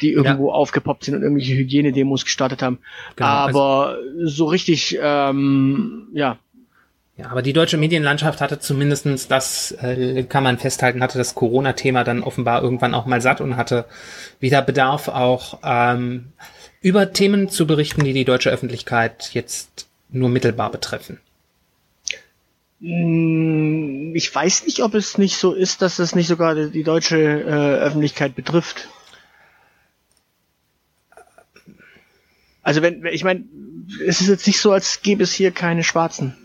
die 0.00 0.12
irgendwo 0.12 0.50
aufgepoppt 0.50 1.04
sind 1.04 1.14
und 1.14 1.22
irgendwelche 1.22 1.52
Hygienedemos 1.52 2.24
gestartet 2.24 2.62
haben. 2.62 2.78
Genau, 3.16 3.28
also- 3.28 3.60
Aber 3.60 3.98
so 4.24 4.46
richtig, 4.46 4.98
ähm, 5.00 6.08
ja, 6.14 6.38
Ja, 7.18 7.30
aber 7.30 7.42
die 7.42 7.52
deutsche 7.52 7.76
Medienlandschaft 7.76 8.40
hatte 8.40 8.58
zumindestens 8.58 9.28
das 9.28 9.72
äh, 9.82 10.22
kann 10.22 10.42
man 10.42 10.56
festhalten, 10.56 11.02
hatte 11.02 11.18
das 11.18 11.34
Corona-Thema 11.34 12.02
dann 12.04 12.22
offenbar 12.22 12.62
irgendwann 12.62 12.94
auch 12.94 13.04
mal 13.04 13.20
satt 13.20 13.42
und 13.42 13.58
hatte 13.58 13.84
wieder 14.40 14.62
Bedarf 14.62 15.08
auch 15.08 15.58
ähm, 15.62 16.32
über 16.80 17.12
Themen 17.12 17.50
zu 17.50 17.66
berichten, 17.66 18.02
die 18.02 18.14
die 18.14 18.24
deutsche 18.24 18.48
Öffentlichkeit 18.48 19.28
jetzt 19.34 19.88
nur 20.12 20.28
mittelbar 20.28 20.70
betreffen. 20.70 21.18
mh, 22.80 24.14
ich 24.14 24.34
weiß 24.34 24.66
nicht, 24.66 24.82
ob 24.82 24.94
es 24.94 25.18
nicht 25.18 25.36
so 25.36 25.52
ist, 25.52 25.82
dass 25.82 25.96
das 25.96 26.14
nicht 26.14 26.28
sogar 26.28 26.54
die, 26.54 26.82
deutsche 26.82 27.18
äh, 27.18 27.80
Öffentlichkeit 27.80 28.34
betrifft. 28.34 28.88
Also 32.62 32.82
wenn, 32.82 33.04
ich 33.06 33.24
meine, 33.24 33.44
es 34.06 34.20
ist 34.20 34.28
jetzt 34.28 34.46
nicht 34.46 34.60
so, 34.60 34.72
als 34.72 35.02
gäbe 35.02 35.24
es 35.24 35.32
hier 35.32 35.50
keine 35.50 35.82
Schwarzen. 35.82 36.36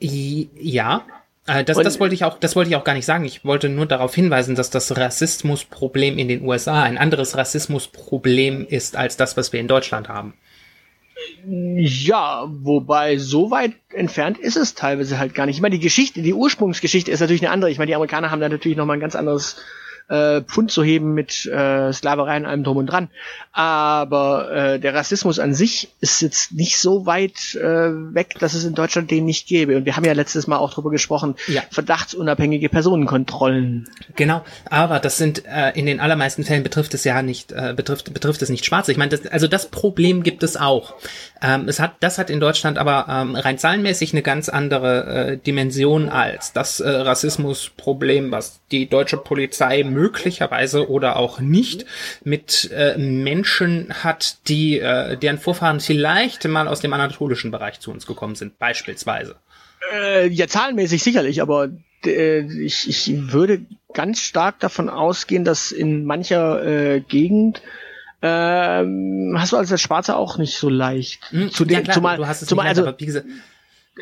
Ja, 0.00 1.04
äh, 1.46 1.64
das, 1.64 1.78
das 1.78 2.00
wollte 2.00 2.14
ich 2.14 2.24
auch, 2.24 2.38
das 2.38 2.56
wollte 2.56 2.70
ich 2.70 2.76
auch 2.76 2.84
gar 2.84 2.94
nicht 2.94 3.06
sagen. 3.06 3.24
Ich 3.24 3.44
wollte 3.44 3.68
nur 3.68 3.86
darauf 3.86 4.14
hinweisen, 4.14 4.54
dass 4.54 4.70
das 4.70 4.96
Rassismusproblem 4.96 6.18
in 6.18 6.28
den 6.28 6.42
USA 6.42 6.82
ein 6.82 6.98
anderes 6.98 7.36
Rassismusproblem 7.36 8.66
ist 8.66 8.96
als 8.96 9.16
das, 9.16 9.36
was 9.36 9.52
wir 9.52 9.60
in 9.60 9.68
Deutschland 9.68 10.08
haben. 10.08 10.34
Ja, 11.46 12.46
wobei 12.48 13.18
so 13.18 13.50
weit 13.50 13.72
entfernt 13.92 14.38
ist 14.38 14.56
es 14.56 14.74
teilweise 14.74 15.18
halt 15.18 15.34
gar 15.34 15.46
nicht. 15.46 15.56
Ich 15.56 15.62
meine, 15.62 15.76
die 15.76 15.82
Geschichte, 15.82 16.22
die 16.22 16.34
Ursprungsgeschichte 16.34 17.10
ist 17.10 17.20
natürlich 17.20 17.42
eine 17.42 17.50
andere. 17.50 17.70
Ich 17.70 17.78
meine, 17.78 17.88
die 17.88 17.94
Amerikaner 17.94 18.30
haben 18.30 18.40
da 18.40 18.48
natürlich 18.48 18.76
nochmal 18.76 18.96
ein 18.96 19.00
ganz 19.00 19.14
anderes 19.14 19.56
äh, 20.08 20.42
Pfund 20.42 20.70
zu 20.70 20.82
heben 20.82 21.14
mit 21.14 21.46
äh, 21.46 21.92
Sklaverei 21.92 22.36
und 22.36 22.46
allem 22.46 22.64
drum 22.64 22.76
und 22.76 22.86
dran. 22.86 23.08
Aber 23.52 24.50
äh, 24.52 24.80
der 24.80 24.94
Rassismus 24.94 25.38
an 25.38 25.54
sich 25.54 25.88
ist 26.00 26.20
jetzt 26.20 26.52
nicht 26.52 26.78
so 26.78 27.06
weit 27.06 27.54
äh, 27.54 27.60
weg, 27.62 28.36
dass 28.40 28.54
es 28.54 28.64
in 28.64 28.74
Deutschland 28.74 29.10
den 29.10 29.24
nicht 29.24 29.46
gäbe. 29.46 29.76
Und 29.76 29.84
wir 29.86 29.96
haben 29.96 30.04
ja 30.04 30.12
letztes 30.12 30.46
Mal 30.46 30.56
auch 30.58 30.74
drüber 30.74 30.90
gesprochen, 30.90 31.36
Ja. 31.46 31.62
verdachtsunabhängige 31.70 32.68
Personenkontrollen. 32.68 33.88
Genau, 34.16 34.44
aber 34.68 34.98
das 34.98 35.16
sind 35.18 35.44
äh, 35.46 35.70
in 35.74 35.86
den 35.86 36.00
allermeisten 36.00 36.44
Fällen 36.44 36.62
betrifft 36.62 36.94
es 36.94 37.04
ja 37.04 37.22
nicht 37.22 37.52
äh, 37.52 37.72
betrifft 37.76 38.12
betrifft 38.12 38.42
es 38.42 38.48
nicht 38.48 38.64
Schwarze. 38.64 38.92
Ich 38.92 38.98
meine, 38.98 39.10
das, 39.16 39.26
also 39.26 39.46
das 39.46 39.66
Problem 39.70 40.22
gibt 40.22 40.42
es 40.42 40.56
auch. 40.56 40.94
Ähm, 41.42 41.68
es 41.68 41.80
hat 41.80 41.94
das 42.00 42.18
hat 42.18 42.30
in 42.30 42.40
Deutschland 42.40 42.78
aber 42.78 43.06
ähm, 43.08 43.36
rein 43.36 43.58
zahlenmäßig 43.58 44.12
eine 44.12 44.22
ganz 44.22 44.48
andere 44.48 45.04
äh, 45.32 45.36
Dimension 45.36 46.08
als 46.08 46.52
das 46.52 46.80
äh, 46.80 46.88
Rassismusproblem, 46.88 48.30
was 48.32 48.60
die 48.70 48.88
deutsche 48.88 49.16
Polizei 49.16 49.84
möglicherweise 49.94 50.90
oder 50.90 51.16
auch 51.16 51.40
nicht 51.40 51.86
mit 52.24 52.70
äh, 52.72 52.98
Menschen 52.98 53.92
hat, 54.02 54.36
die 54.48 54.78
äh, 54.78 55.16
deren 55.16 55.38
Vorfahren 55.38 55.80
vielleicht 55.80 56.44
mal 56.44 56.68
aus 56.68 56.80
dem 56.80 56.92
anatolischen 56.92 57.50
Bereich 57.50 57.80
zu 57.80 57.90
uns 57.90 58.06
gekommen 58.06 58.34
sind, 58.34 58.58
beispielsweise. 58.58 59.36
Äh, 59.92 60.28
ja, 60.28 60.46
zahlenmäßig 60.46 61.02
sicherlich, 61.02 61.40
aber 61.40 61.70
äh, 62.04 62.40
ich, 62.62 62.88
ich 62.88 63.32
würde 63.32 63.64
ganz 63.92 64.20
stark 64.20 64.60
davon 64.60 64.88
ausgehen, 64.88 65.44
dass 65.44 65.72
in 65.72 66.04
mancher 66.04 66.64
äh, 66.64 67.00
Gegend 67.00 67.62
ähm, 68.26 69.36
hast 69.38 69.52
du 69.52 69.56
als 69.58 69.80
Schwarze 69.80 70.16
auch 70.16 70.38
nicht 70.38 70.56
so 70.56 70.70
leicht. 70.70 71.30
Hm, 71.30 71.50
Zu 71.50 71.64
ja, 71.64 71.76
den, 71.76 71.84
klar, 71.84 71.94
zumal, 71.94 72.16
du 72.16 72.26
hast 72.26 72.40
es 72.40 72.48
zumal, 72.48 72.64
nicht 72.64 72.70
also, 72.70 72.88
aber 72.88 72.98
wie 72.98 73.06
gesagt, 73.06 73.26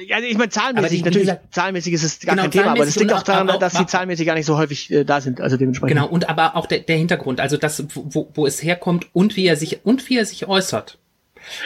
ja, 0.07 0.19
ich 0.21 0.37
meine 0.39 0.51
zahlenmäßig, 0.51 0.99
die- 0.99 1.05
natürlich, 1.05 1.29
gesagt- 1.29 1.55
zahlenmäßig 1.55 1.93
ist 1.95 2.03
es 2.03 2.21
gar 2.21 2.35
Genau, 2.35 2.43
kein 2.45 2.51
Thema, 2.51 2.65
aber 2.71 2.85
das 2.85 2.95
zahlenmäßig 2.95 3.01
liegt 3.03 3.13
auch 3.13 3.23
daran, 3.23 3.61
dass 3.61 3.75
die 3.75 3.87
zahlenmäßig 3.87 4.27
gar 4.27 4.35
nicht 4.35 4.47
so 4.47 4.57
häufig 4.57 4.91
äh, 4.91 5.05
da 5.05 5.21
sind, 5.21 5.41
also 5.41 5.57
dementsprechend. 5.57 5.97
Genau, 5.97 6.09
und 6.09 6.29
aber 6.29 6.57
auch 6.57 6.67
der, 6.67 6.81
der 6.81 6.97
Hintergrund, 6.97 7.41
also 7.41 7.57
das, 7.57 7.85
wo, 7.95 8.31
wo 8.35 8.47
es 8.47 8.63
herkommt 8.63 9.07
und 9.13 9.37
wie 9.37 9.47
er 9.47 9.57
sich 9.57 9.85
und 9.85 10.09
wie 10.09 10.19
er 10.19 10.25
sich 10.27 10.47
äußert. 10.49 10.99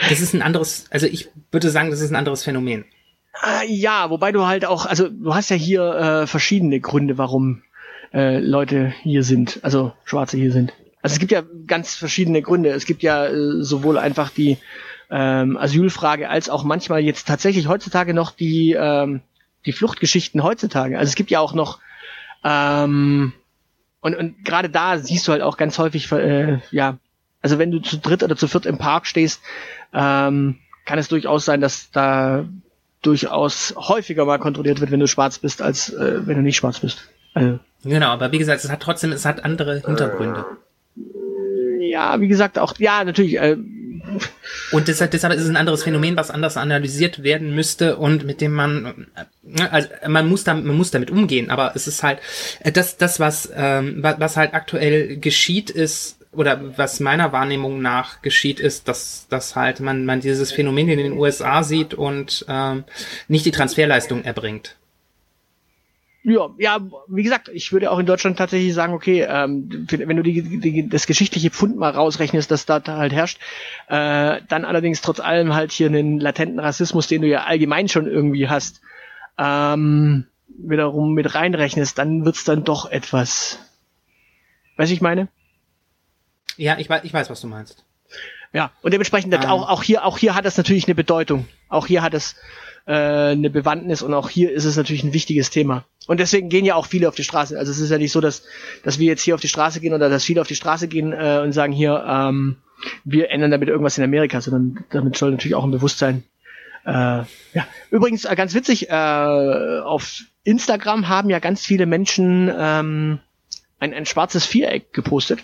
Das 0.09 0.21
ist 0.21 0.33
ein 0.35 0.42
anderes, 0.42 0.87
also 0.90 1.06
ich 1.06 1.28
würde 1.52 1.71
sagen, 1.71 1.90
das 1.90 2.00
ist 2.00 2.11
ein 2.11 2.16
anderes 2.16 2.42
Phänomen. 2.45 2.85
Ah, 3.35 3.62
ja, 3.68 4.09
wobei 4.11 4.33
du 4.33 4.47
halt 4.47 4.64
auch, 4.64 4.87
also 4.87 5.09
du 5.11 5.35
hast 5.35 5.50
ja 5.50 5.56
hier 5.56 5.83
äh, 6.23 6.26
verschiedene 6.26 6.80
Gründe, 6.80 7.18
warum 7.18 7.62
äh, 8.14 8.38
Leute 8.38 8.95
hier 9.02 9.23
sind, 9.23 9.61
also 9.62 9.92
Schwarze 10.04 10.38
hier 10.38 10.52
sind. 10.52 10.73
Also 11.02 11.14
es 11.14 11.21
gibt 11.21 11.30
ja 11.33 11.42
ganz 11.66 11.95
verschiedene 11.95 12.40
Gründe. 12.40 12.71
Es 12.71 12.87
gibt 12.87 13.02
ja 13.02 13.26
äh, 13.26 13.62
sowohl 13.62 13.99
einfach 13.99 14.30
die 14.30 14.56
ähm, 15.10 15.56
Asylfrage 15.56 16.28
als 16.28 16.48
auch 16.48 16.64
manchmal 16.64 17.00
jetzt 17.00 17.26
tatsächlich 17.26 17.68
heutzutage 17.68 18.14
noch 18.14 18.30
die 18.30 18.72
ähm, 18.72 19.20
die 19.64 19.72
Fluchtgeschichten 19.72 20.42
heutzutage. 20.42 20.98
Also 20.98 21.10
es 21.10 21.14
gibt 21.14 21.30
ja 21.30 21.40
auch 21.40 21.54
noch 21.54 21.80
ähm, 22.44 23.32
und, 24.00 24.14
und 24.14 24.44
gerade 24.44 24.70
da 24.70 24.98
siehst 24.98 25.26
du 25.26 25.32
halt 25.32 25.42
auch 25.42 25.56
ganz 25.56 25.78
häufig, 25.78 26.10
äh, 26.12 26.60
ja, 26.70 26.98
also 27.42 27.58
wenn 27.58 27.70
du 27.70 27.80
zu 27.80 27.98
dritt 27.98 28.22
oder 28.22 28.36
zu 28.36 28.46
viert 28.46 28.66
im 28.66 28.78
Park 28.78 29.06
stehst, 29.06 29.42
ähm, 29.92 30.58
kann 30.84 30.98
es 30.98 31.08
durchaus 31.08 31.44
sein, 31.44 31.60
dass 31.60 31.90
da 31.90 32.44
durchaus 33.02 33.75
häufiger 33.76 34.25
mal 34.25 34.38
kontrolliert 34.38 34.80
wird, 34.80 34.90
wenn 34.90 35.00
du 35.00 35.08
schwarz 35.08 35.38
bist, 35.38 35.62
als 35.62 35.92
äh, 35.92 36.26
wenn 36.26 36.36
du 36.36 36.42
nicht 36.42 36.56
schwarz 36.56 36.80
bist. 36.80 37.08
Also, 37.34 37.58
Genau, 37.84 38.08
aber 38.08 38.32
wie 38.32 38.38
gesagt, 38.38 38.64
es 38.64 38.70
hat 38.70 38.80
trotzdem, 38.80 39.12
es 39.12 39.25
hat 39.25 39.44
andere 39.44 39.80
Hintergründe. 39.80 40.44
ja, 41.80 42.20
wie 42.20 42.28
gesagt, 42.28 42.58
auch, 42.58 42.78
ja, 42.78 43.04
natürlich, 43.04 43.38
äh, 43.38 43.56
Und 44.73 44.88
deshalb, 44.88 45.11
deshalb 45.11 45.32
ist 45.35 45.42
es 45.42 45.49
ein 45.49 45.56
anderes 45.56 45.82
Phänomen, 45.85 46.16
was 46.16 46.30
anders 46.30 46.56
analysiert 46.56 47.23
werden 47.23 47.54
müsste 47.54 47.96
und 47.96 48.25
mit 48.25 48.40
dem 48.40 48.52
man, 48.52 49.06
äh, 49.16 49.62
also 49.70 49.88
man 50.08 50.28
muss, 50.28 50.44
da, 50.44 50.54
man 50.54 50.76
muss 50.76 50.90
damit 50.90 51.11
umgehen, 51.11 51.50
aber 51.50 51.73
es 51.75 51.87
ist 51.87 52.02
halt, 52.02 52.18
äh, 52.61 52.73
das, 52.73 52.96
das 52.96 53.20
was, 53.20 53.50
ähm, 53.54 54.02
wa- 54.02 54.16
was 54.18 54.37
halt 54.37 54.54
aktuell 54.54 55.16
geschieht, 55.18 55.70
ist, 55.70 56.18
oder 56.32 56.76
was 56.76 57.00
meiner 57.00 57.32
Wahrnehmung 57.32 57.80
nach 57.80 58.20
geschieht, 58.20 58.61
ist, 58.61 58.88
dass, 58.88 59.26
dass 59.30 59.56
halt 59.56 59.80
man, 59.80 60.04
man 60.04 60.20
dieses 60.20 60.52
Phänomen 60.52 60.88
in 60.90 60.99
den 60.99 61.12
USA 61.12 61.62
sieht 61.62 61.94
und 61.94 62.44
ähm, 62.49 62.85
nicht 63.28 63.46
die 63.46 63.52
Transferleistung 63.52 64.23
erbringt. 64.23 64.76
Ja, 66.26 66.50
ja, 66.59 66.80
wie 67.06 67.23
gesagt, 67.23 67.49
ich 67.52 67.73
würde 67.73 67.88
auch 67.88 68.00
in 68.00 68.06
Deutschland 68.06 68.37
tatsächlich 68.37 68.75
sagen, 68.75 68.95
okay, 68.95 69.25
ähm, 69.28 69.87
wenn 69.88 70.16
du 70.16 70.25
die, 70.25 70.42
die, 70.59 70.88
das 70.88 71.06
geschichtliche 71.06 71.50
Pfund 71.50 71.76
mal 71.76 71.92
rausrechnest, 71.92 72.50
das 72.50 72.66
da 72.66 72.83
halt 72.85 73.12
herrscht, 73.12 73.38
äh, 73.87 74.40
dann 74.49 74.64
allerdings 74.64 75.02
trotz 75.02 75.21
allem 75.21 75.54
halt 75.54 75.71
hier 75.71 75.87
einen 75.87 76.18
latenten 76.18 76.59
Rassismus, 76.59 77.06
den 77.06 77.23
du 77.23 77.28
ja 77.28 77.45
allgemein 77.45 77.88
schon 77.88 78.09
irgendwie 78.09 78.49
hast, 78.49 78.80
ähm, 79.38 80.26
wiederum 80.49 81.14
mit 81.14 81.33
reinrechnest, 81.33 81.97
dann 81.97 82.25
wird's 82.25 82.42
dann 82.42 82.64
doch 82.64 82.90
etwas. 82.90 83.61
Weißt 84.78 84.90
du, 84.90 84.95
ich 84.95 85.00
meine? 85.00 85.28
Ja, 86.56 86.76
ich 86.78 86.90
weiß, 86.90 87.04
ich 87.04 87.12
weiß, 87.12 87.30
was 87.30 87.40
du 87.40 87.47
meinst. 87.47 87.85
Ja, 88.52 88.73
und 88.83 88.92
dementsprechend 88.92 89.33
Ähm. 89.33 89.45
auch, 89.45 89.68
auch 89.68 89.85
hier, 89.85 90.04
auch 90.04 90.18
hier 90.18 90.35
hat 90.35 90.45
das 90.45 90.56
natürlich 90.56 90.87
eine 90.88 90.97
Bedeutung. 90.97 91.47
Auch 91.68 91.87
hier 91.87 92.02
hat 92.02 92.14
es 92.14 92.35
äh, 92.87 92.93
eine 92.93 93.50
Bewandtnis 93.50 94.02
und 94.02 94.14
auch 94.14 94.28
hier 94.31 94.52
ist 94.52 94.64
es 94.64 94.76
natürlich 94.76 95.05
ein 95.05 95.12
wichtiges 95.12 95.50
Thema. 95.50 95.85
Und 96.07 96.21
deswegen 96.21 96.49
gehen 96.49 96.64
ja 96.64 96.76
auch 96.76 96.87
viele 96.87 97.09
auf 97.09 97.14
die 97.16 97.25
Straße. 97.25 97.59
Also 97.59 97.73
es 97.73 97.81
ist 97.81 97.90
ja 97.90 97.99
nicht 97.99 98.12
so, 98.12 98.21
dass, 98.21 98.45
dass 98.85 98.99
wir 98.99 99.07
jetzt 99.07 99.23
hier 99.23 99.35
auf 99.35 99.40
die 99.40 99.49
Straße 99.49 99.81
gehen 99.81 99.93
oder 99.93 100.09
dass 100.09 100.25
viele 100.25 100.40
auf 100.40 100.47
die 100.47 100.55
Straße 100.55 100.87
gehen 100.88 101.12
äh, 101.12 101.40
und 101.43 101.52
sagen 101.52 101.73
hier, 101.73 102.05
ähm, 102.09 102.57
wir 103.05 103.31
ändern 103.31 103.50
damit 103.50 103.69
irgendwas 103.69 103.99
in 103.99 104.05
Amerika, 104.05 104.40
sondern 104.40 104.85
damit 104.90 105.16
soll 105.16 105.33
natürlich 105.33 105.55
auch 105.57 105.64
ein 105.64 105.71
Bewusstsein. 105.73 106.23
Äh, 106.85 106.90
ja, 106.93 107.66
übrigens 107.90 108.25
äh, 108.25 108.37
ganz 108.37 108.55
witzig, 108.55 108.88
äh, 108.88 108.93
auf 108.93 110.21
Instagram 110.45 111.09
haben 111.09 111.28
ja 111.31 111.40
ganz 111.40 111.66
viele 111.66 111.87
Menschen 111.87 112.49
ähm, 112.57 113.19
ein, 113.81 113.93
ein 113.93 114.07
schwarzes 114.07 114.47
Viereck 114.47 114.93
gepostet. 114.93 115.40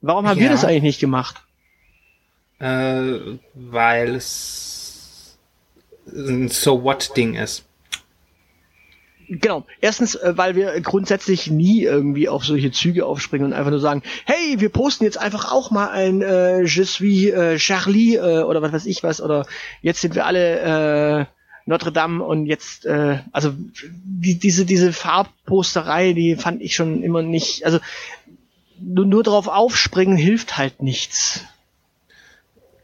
Warum 0.00 0.26
haben 0.26 0.40
wir 0.40 0.46
Ja. 0.46 0.52
das 0.52 0.64
eigentlich 0.64 0.82
nicht 0.82 1.00
gemacht? 1.00 1.36
Äh, 2.58 3.38
weil 3.54 4.16
es 4.16 4.73
ein 6.06 6.48
So 6.48 6.82
What 6.82 7.16
Ding 7.16 7.34
ist. 7.34 7.64
Genau. 9.28 9.64
Erstens, 9.80 10.14
äh, 10.16 10.36
weil 10.36 10.54
wir 10.54 10.80
grundsätzlich 10.80 11.50
nie 11.50 11.82
irgendwie 11.82 12.28
auf 12.28 12.44
solche 12.44 12.72
Züge 12.72 13.06
aufspringen 13.06 13.46
und 13.46 13.52
einfach 13.52 13.70
nur 13.70 13.80
sagen, 13.80 14.02
hey, 14.26 14.60
wir 14.60 14.68
posten 14.68 15.04
jetzt 15.04 15.18
einfach 15.18 15.50
auch 15.50 15.70
mal 15.70 15.88
ein 15.88 16.20
äh, 16.20 16.62
Je 16.62 16.84
suis 16.84 17.32
äh, 17.32 17.56
Charlie 17.56 18.16
äh, 18.16 18.42
oder 18.42 18.60
was 18.60 18.72
weiß 18.72 18.86
ich 18.86 19.02
was 19.02 19.20
oder 19.20 19.46
jetzt 19.80 20.00
sind 20.00 20.14
wir 20.14 20.26
alle 20.26 21.20
äh, 21.20 21.24
Notre 21.66 21.92
Dame 21.92 22.22
und 22.22 22.46
jetzt, 22.46 22.84
äh, 22.84 23.20
also 23.32 23.54
die, 23.56 24.38
diese, 24.38 24.66
diese 24.66 24.92
Farbposterei, 24.92 26.12
die 26.12 26.36
fand 26.36 26.60
ich 26.60 26.74
schon 26.74 27.02
immer 27.02 27.22
nicht, 27.22 27.64
also 27.64 27.78
nur, 28.78 29.06
nur 29.06 29.22
drauf 29.22 29.48
aufspringen 29.48 30.16
hilft 30.18 30.58
halt 30.58 30.82
nichts. 30.82 31.40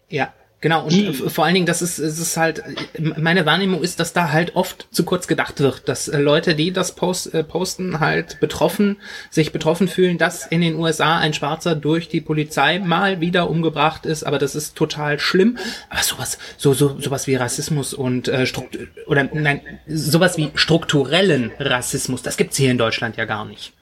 Ja, 0.09 0.33
Genau, 0.63 0.83
und 0.85 0.93
die, 0.93 1.15
vor 1.15 1.47
allen 1.47 1.55
Dingen, 1.55 1.65
das 1.65 1.81
ist, 1.81 1.99
es 1.99 2.19
ist 2.19 2.37
halt, 2.37 2.63
meine 2.99 3.47
Wahrnehmung 3.47 3.83
ist, 3.83 3.99
dass 3.99 4.13
da 4.13 4.31
halt 4.31 4.57
oft 4.57 4.89
zu 4.91 5.05
kurz 5.05 5.27
gedacht 5.27 5.59
wird, 5.61 5.89
dass 5.89 6.07
äh, 6.07 6.19
Leute, 6.19 6.55
die 6.55 6.71
das 6.71 6.95
post, 6.95 7.33
äh, 7.33 7.43
posten, 7.43 7.99
halt 7.99 8.41
betroffen, 8.41 8.99
sich 9.31 9.53
betroffen 9.53 9.89
fühlen, 9.89 10.19
dass 10.19 10.47
in 10.47 10.61
den 10.61 10.77
USA 10.77 11.17
ein 11.17 11.33
Schwarzer 11.33 11.75
durch 11.75 12.09
die 12.09 12.21
Polizei 12.21 12.79
mal 12.79 13.23
wieder 13.23 13.49
umgebracht 13.49 14.05
ist, 14.05 14.23
aber 14.23 14.39
das 14.39 14.55
ist 14.55 14.77
total 14.77 15.19
schlimm. 15.19 15.57
Aber 15.89 16.03
sowas, 16.03 16.37
so, 16.59 16.75
so, 16.75 17.01
sowas 17.01 17.27
wie 17.27 17.37
Rassismus 17.37 17.95
und 17.95 18.29
äh, 18.29 18.45
Struktur, 18.45 18.83
oder 19.07 19.31
nein, 19.33 19.63
sowas 19.87 20.37
wie 20.37 20.51
strukturellen 20.55 21.53
Rassismus, 21.59 22.21
das 22.21 22.37
gibt's 22.37 22.59
hier 22.59 22.71
in 22.71 22.79
Deutschland 22.79 23.17
ja 23.17 23.25
gar 23.25 23.47
nicht. 23.47 23.73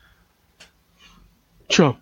Tja 1.68 1.96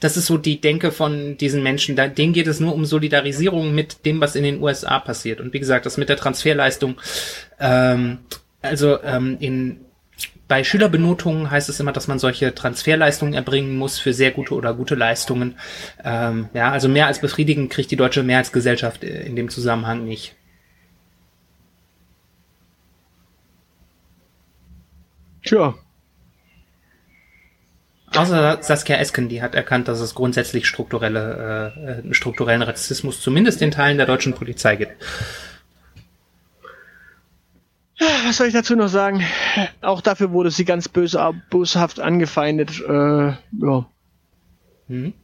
das 0.00 0.16
ist 0.16 0.26
so 0.26 0.36
die 0.36 0.60
Denke 0.60 0.92
von 0.92 1.36
diesen 1.38 1.62
Menschen. 1.62 1.96
Da, 1.96 2.08
denen 2.08 2.32
geht 2.32 2.46
es 2.46 2.60
nur 2.60 2.74
um 2.74 2.84
Solidarisierung 2.84 3.74
mit 3.74 4.04
dem, 4.04 4.20
was 4.20 4.36
in 4.36 4.44
den 4.44 4.62
USA 4.62 4.98
passiert. 4.98 5.40
Und 5.40 5.52
wie 5.52 5.60
gesagt, 5.60 5.86
das 5.86 5.96
mit 5.96 6.08
der 6.08 6.16
Transferleistung, 6.16 6.96
ähm, 7.58 8.18
also 8.62 9.02
ähm, 9.02 9.36
in 9.40 9.80
bei 10.48 10.62
Schülerbenotungen 10.62 11.50
heißt 11.50 11.68
es 11.68 11.80
immer, 11.80 11.92
dass 11.92 12.06
man 12.06 12.20
solche 12.20 12.54
Transferleistungen 12.54 13.34
erbringen 13.34 13.76
muss 13.76 13.98
für 13.98 14.12
sehr 14.12 14.30
gute 14.30 14.54
oder 14.54 14.74
gute 14.74 14.94
Leistungen. 14.94 15.56
Ähm, 16.04 16.48
ja, 16.54 16.70
also 16.70 16.88
mehr 16.88 17.08
als 17.08 17.20
befriedigend 17.20 17.70
kriegt 17.72 17.90
die 17.90 17.96
deutsche 17.96 18.22
Mehrheitsgesellschaft 18.22 19.02
in 19.02 19.34
dem 19.34 19.48
Zusammenhang 19.48 20.04
nicht. 20.04 20.36
Tja, 25.42 25.74
Außer 28.16 28.58
Saskia 28.62 28.96
Esken, 28.96 29.28
die 29.28 29.42
hat 29.42 29.54
erkannt, 29.54 29.88
dass 29.88 30.00
es 30.00 30.14
grundsätzlich 30.14 30.66
strukturelle, 30.66 32.02
äh, 32.04 32.14
strukturellen 32.14 32.62
Rassismus 32.62 33.20
zumindest 33.20 33.62
in 33.62 33.70
Teilen 33.70 33.96
der 33.96 34.06
deutschen 34.06 34.34
Polizei 34.34 34.76
gibt. 34.76 34.92
Was 37.98 38.36
soll 38.36 38.48
ich 38.48 38.52
dazu 38.52 38.76
noch 38.76 38.88
sagen? 38.88 39.24
Auch 39.80 40.00
dafür 40.00 40.32
wurde 40.32 40.50
sie 40.50 40.64
ganz 40.64 40.88
böse, 40.88 41.32
boshaft 41.50 42.00
angefeindet. 42.00 42.80
Äh, 42.80 43.28
ja. 43.28 43.86
Hm. 44.88 45.14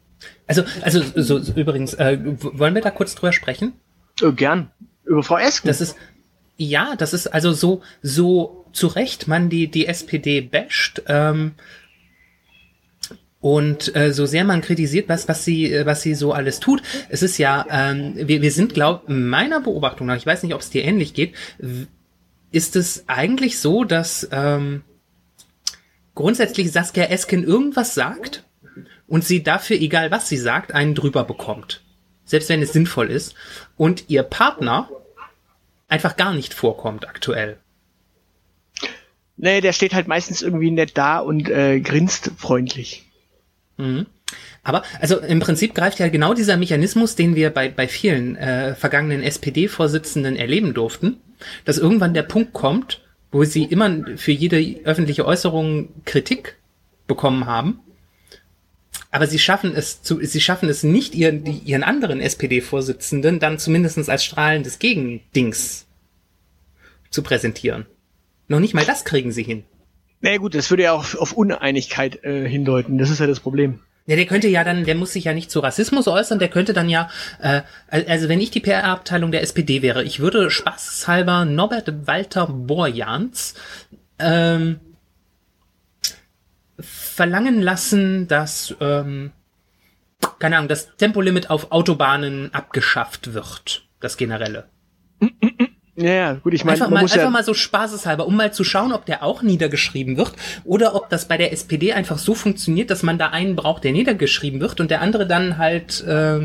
Also, 0.47 0.63
also 0.83 1.03
so, 1.17 1.39
so, 1.39 1.53
übrigens, 1.53 1.95
äh, 1.95 2.19
wollen 2.23 2.75
wir 2.75 2.83
da 2.83 2.91
kurz 2.91 3.15
drüber 3.15 3.33
sprechen? 3.33 3.75
Äh, 4.23 4.33
gern. 4.33 4.71
Über 5.05 5.23
Frau 5.23 5.37
Esken. 5.37 5.69
Das 5.69 5.81
ist 5.81 5.97
ja, 6.57 6.95
das 6.97 7.13
ist 7.13 7.27
also 7.27 7.53
so 7.53 7.83
so 8.03 8.67
zu 8.73 8.87
Recht 8.87 9.27
man 9.27 9.49
die 9.49 9.69
die 9.69 9.87
SPD 9.87 10.41
basht. 10.41 11.03
Ähm, 11.07 11.53
und 13.43 13.95
äh, 13.97 14.13
so 14.13 14.25
sehr 14.25 14.45
man 14.45 14.63
kritisiert, 14.63 15.09
was, 15.09 15.29
was 15.29 15.45
sie, 15.45 15.71
äh, 15.71 15.85
was 15.85 16.01
sie 16.01 16.15
so 16.15 16.33
alles 16.33 16.61
tut, 16.61 16.81
es 17.11 17.23
ist 17.23 17.37
ja, 17.37 17.67
ähm, 17.69 18.15
wir, 18.15 18.41
wir 18.41 18.53
sind, 18.53 18.73
glaub, 18.73 19.09
meiner 19.09 19.61
Beobachtung 19.61 20.07
nach, 20.07 20.17
ich 20.17 20.25
weiß 20.25 20.45
nicht, 20.45 20.55
ob 20.55 20.61
es 20.61 20.71
dir 20.71 20.85
ähnlich 20.85 21.13
geht, 21.13 21.35
ist 22.53 22.77
es 22.77 23.05
eigentlich 23.09 23.59
so, 23.59 23.83
dass 23.83 24.29
ähm, 24.31 24.85
grundsätzlich 26.15 26.71
Saskia 26.71 27.05
Esken 27.05 27.43
irgendwas 27.43 27.95
sagt 27.95 28.45
und 29.09 29.25
sie 29.25 29.43
dafür, 29.43 29.77
egal 29.77 30.13
was 30.13 30.29
sie 30.29 30.39
sagt, 30.39 30.73
einen 30.73 30.95
drüber 30.95 31.25
bekommt. 31.25 31.83
Selbst 32.25 32.49
wenn 32.49 32.63
es 32.63 32.73
sinnvoll 32.73 33.11
ist. 33.11 33.35
Und 33.77 34.05
ihr 34.09 34.23
Partner 34.23 34.89
einfach 35.89 36.17
gar 36.17 36.33
nicht 36.33 36.55
vorkommt 36.55 37.09
aktuell. 37.09 37.59
Nee, 39.37 39.61
der 39.61 39.73
steht 39.73 39.95
halt 39.95 40.07
meistens 40.07 40.43
irgendwie 40.43 40.71
nett 40.71 40.97
da 40.97 41.19
und 41.19 41.51
äh, 41.51 41.81
grinst 41.81 42.31
freundlich. 42.37 43.12
Mhm. 43.83 44.07
Aber 44.63 44.83
also 45.01 45.19
im 45.19 45.41
Prinzip 45.41 45.75
greift 45.75 45.99
ja 45.99 46.09
genau 46.09 46.35
dieser 46.35 46.57
Mechanismus, 46.57 47.17
den 47.17 47.35
wir 47.35 47.51
bei, 47.51 47.69
bei 47.69 47.89
vielen 47.89 48.37
äh, 48.37 48.75
vergangenen 48.75 49.23
SPD-Vorsitzenden 49.23 50.37
erleben 50.37 50.73
durften, 50.73 51.19
dass 51.65 51.79
irgendwann 51.79 52.15
der 52.15 52.23
Punkt 52.23 52.53
kommt, 52.53 53.03
wo 53.33 53.45
sie 53.45 53.65
immer 53.65 54.17
für 54.17 54.33
jede 54.33 54.81
öffentliche 54.85 55.27
Äußerung 55.27 55.89
Kritik 56.05 56.57
bekommen 57.07 57.47
haben. 57.47 57.81
Aber 59.11 59.27
sie 59.27 59.39
schaffen 59.39 59.75
es 59.75 60.03
zu, 60.03 60.25
sie 60.25 60.41
schaffen 60.41 60.69
es 60.69 60.83
nicht, 60.83 61.15
ihren, 61.15 61.45
ihren 61.67 61.83
anderen 61.83 62.21
SPD-Vorsitzenden 62.21 63.41
dann 63.41 63.59
zumindest 63.59 64.09
als 64.09 64.25
strahlendes 64.25 64.79
Gegendings 64.79 65.87
zu 67.11 67.23
präsentieren. 67.23 67.87
Noch 68.49 68.61
nicht 68.61 68.75
mal 68.75 68.87
das 68.87 69.05
kriegen 69.05 69.33
sie 69.33 69.43
hin. 69.43 69.65
Naja 70.23 70.39
gut, 70.39 70.55
das 70.55 70.71
würde 70.71 70.85
ja 70.85 70.93
auch 70.93 71.15
auf 71.17 71.33
Uneinigkeit 71.33 72.25
äh, 72.25 72.49
hindeuten. 72.49 72.97
Das 72.97 73.11
ist 73.11 73.19
ja 73.19 73.27
das 73.27 73.41
Problem. 73.41 73.81
Ja, 74.07 74.17
der 74.17 74.27
könnte 74.27 74.49
ja 74.49 74.65
dann, 74.65 74.85
der 74.85 74.95
muss 74.95 75.13
sich 75.13 75.25
ja 75.25 75.33
nicht 75.33 75.51
zu 75.51 75.61
Rassismus 75.61 76.09
äußern, 76.09 76.39
der 76.39 76.49
könnte 76.49 76.73
dann 76.73 76.89
ja, 76.89 77.09
äh, 77.41 77.63
also 77.89 78.29
wenn 78.29 78.41
ich 78.41 78.51
die 78.51 78.61
PR-Abteilung 78.61 79.31
der 79.31 79.43
SPD 79.43 79.83
wäre, 79.83 80.03
ich 80.03 80.19
würde 80.21 80.51
spaßhalber 80.51 81.45
Norbert 81.45 82.07
Walter 82.07 82.47
Borjans 82.47 83.55
ähm, 84.19 84.81
verlangen 86.79 87.61
lassen, 87.61 88.27
dass, 88.27 88.75
ähm, 88.81 89.31
keine 90.41 90.57
Ahnung, 90.57 90.69
das 90.69 90.97
Tempolimit 90.97 91.51
auf 91.51 91.71
Autobahnen 91.71 92.53
abgeschafft 92.55 93.35
wird, 93.35 93.87
das 94.01 94.17
generelle. 94.17 94.69
Ja, 96.03 96.13
ja, 96.13 96.33
gut, 96.35 96.55
ich 96.55 96.65
meine, 96.65 96.77
einfach, 96.77 96.91
mal, 96.91 97.03
einfach 97.03 97.17
ja 97.17 97.31
mal 97.31 97.45
so 97.45 97.55
spaßeshalber, 97.55 98.27
um 98.27 98.37
mal 98.37 98.53
zu 98.53 98.65
schauen, 98.65 98.93
ob 98.93 99.07
der 99.07 99.23
auch 99.23 99.43
niedergeschrieben 99.43 100.17
wird 100.17 100.33
oder 100.65 100.95
ob 100.95 101.09
das 101.09 101.29
bei 101.29 101.37
der 101.37 101.53
SPD 101.53 101.93
einfach 101.93 102.19
so 102.19 102.35
funktioniert, 102.35 102.91
dass 102.91 103.03
man 103.03 103.19
da 103.19 103.29
einen 103.29 103.57
braucht, 103.57 103.85
der 103.85 103.93
niedergeschrieben 103.93 104.61
wird 104.61 104.81
und 104.81 104.91
der 104.91 105.01
andere 105.01 105.27
dann 105.27 105.59
halt 105.59 106.05
äh, 106.07 106.41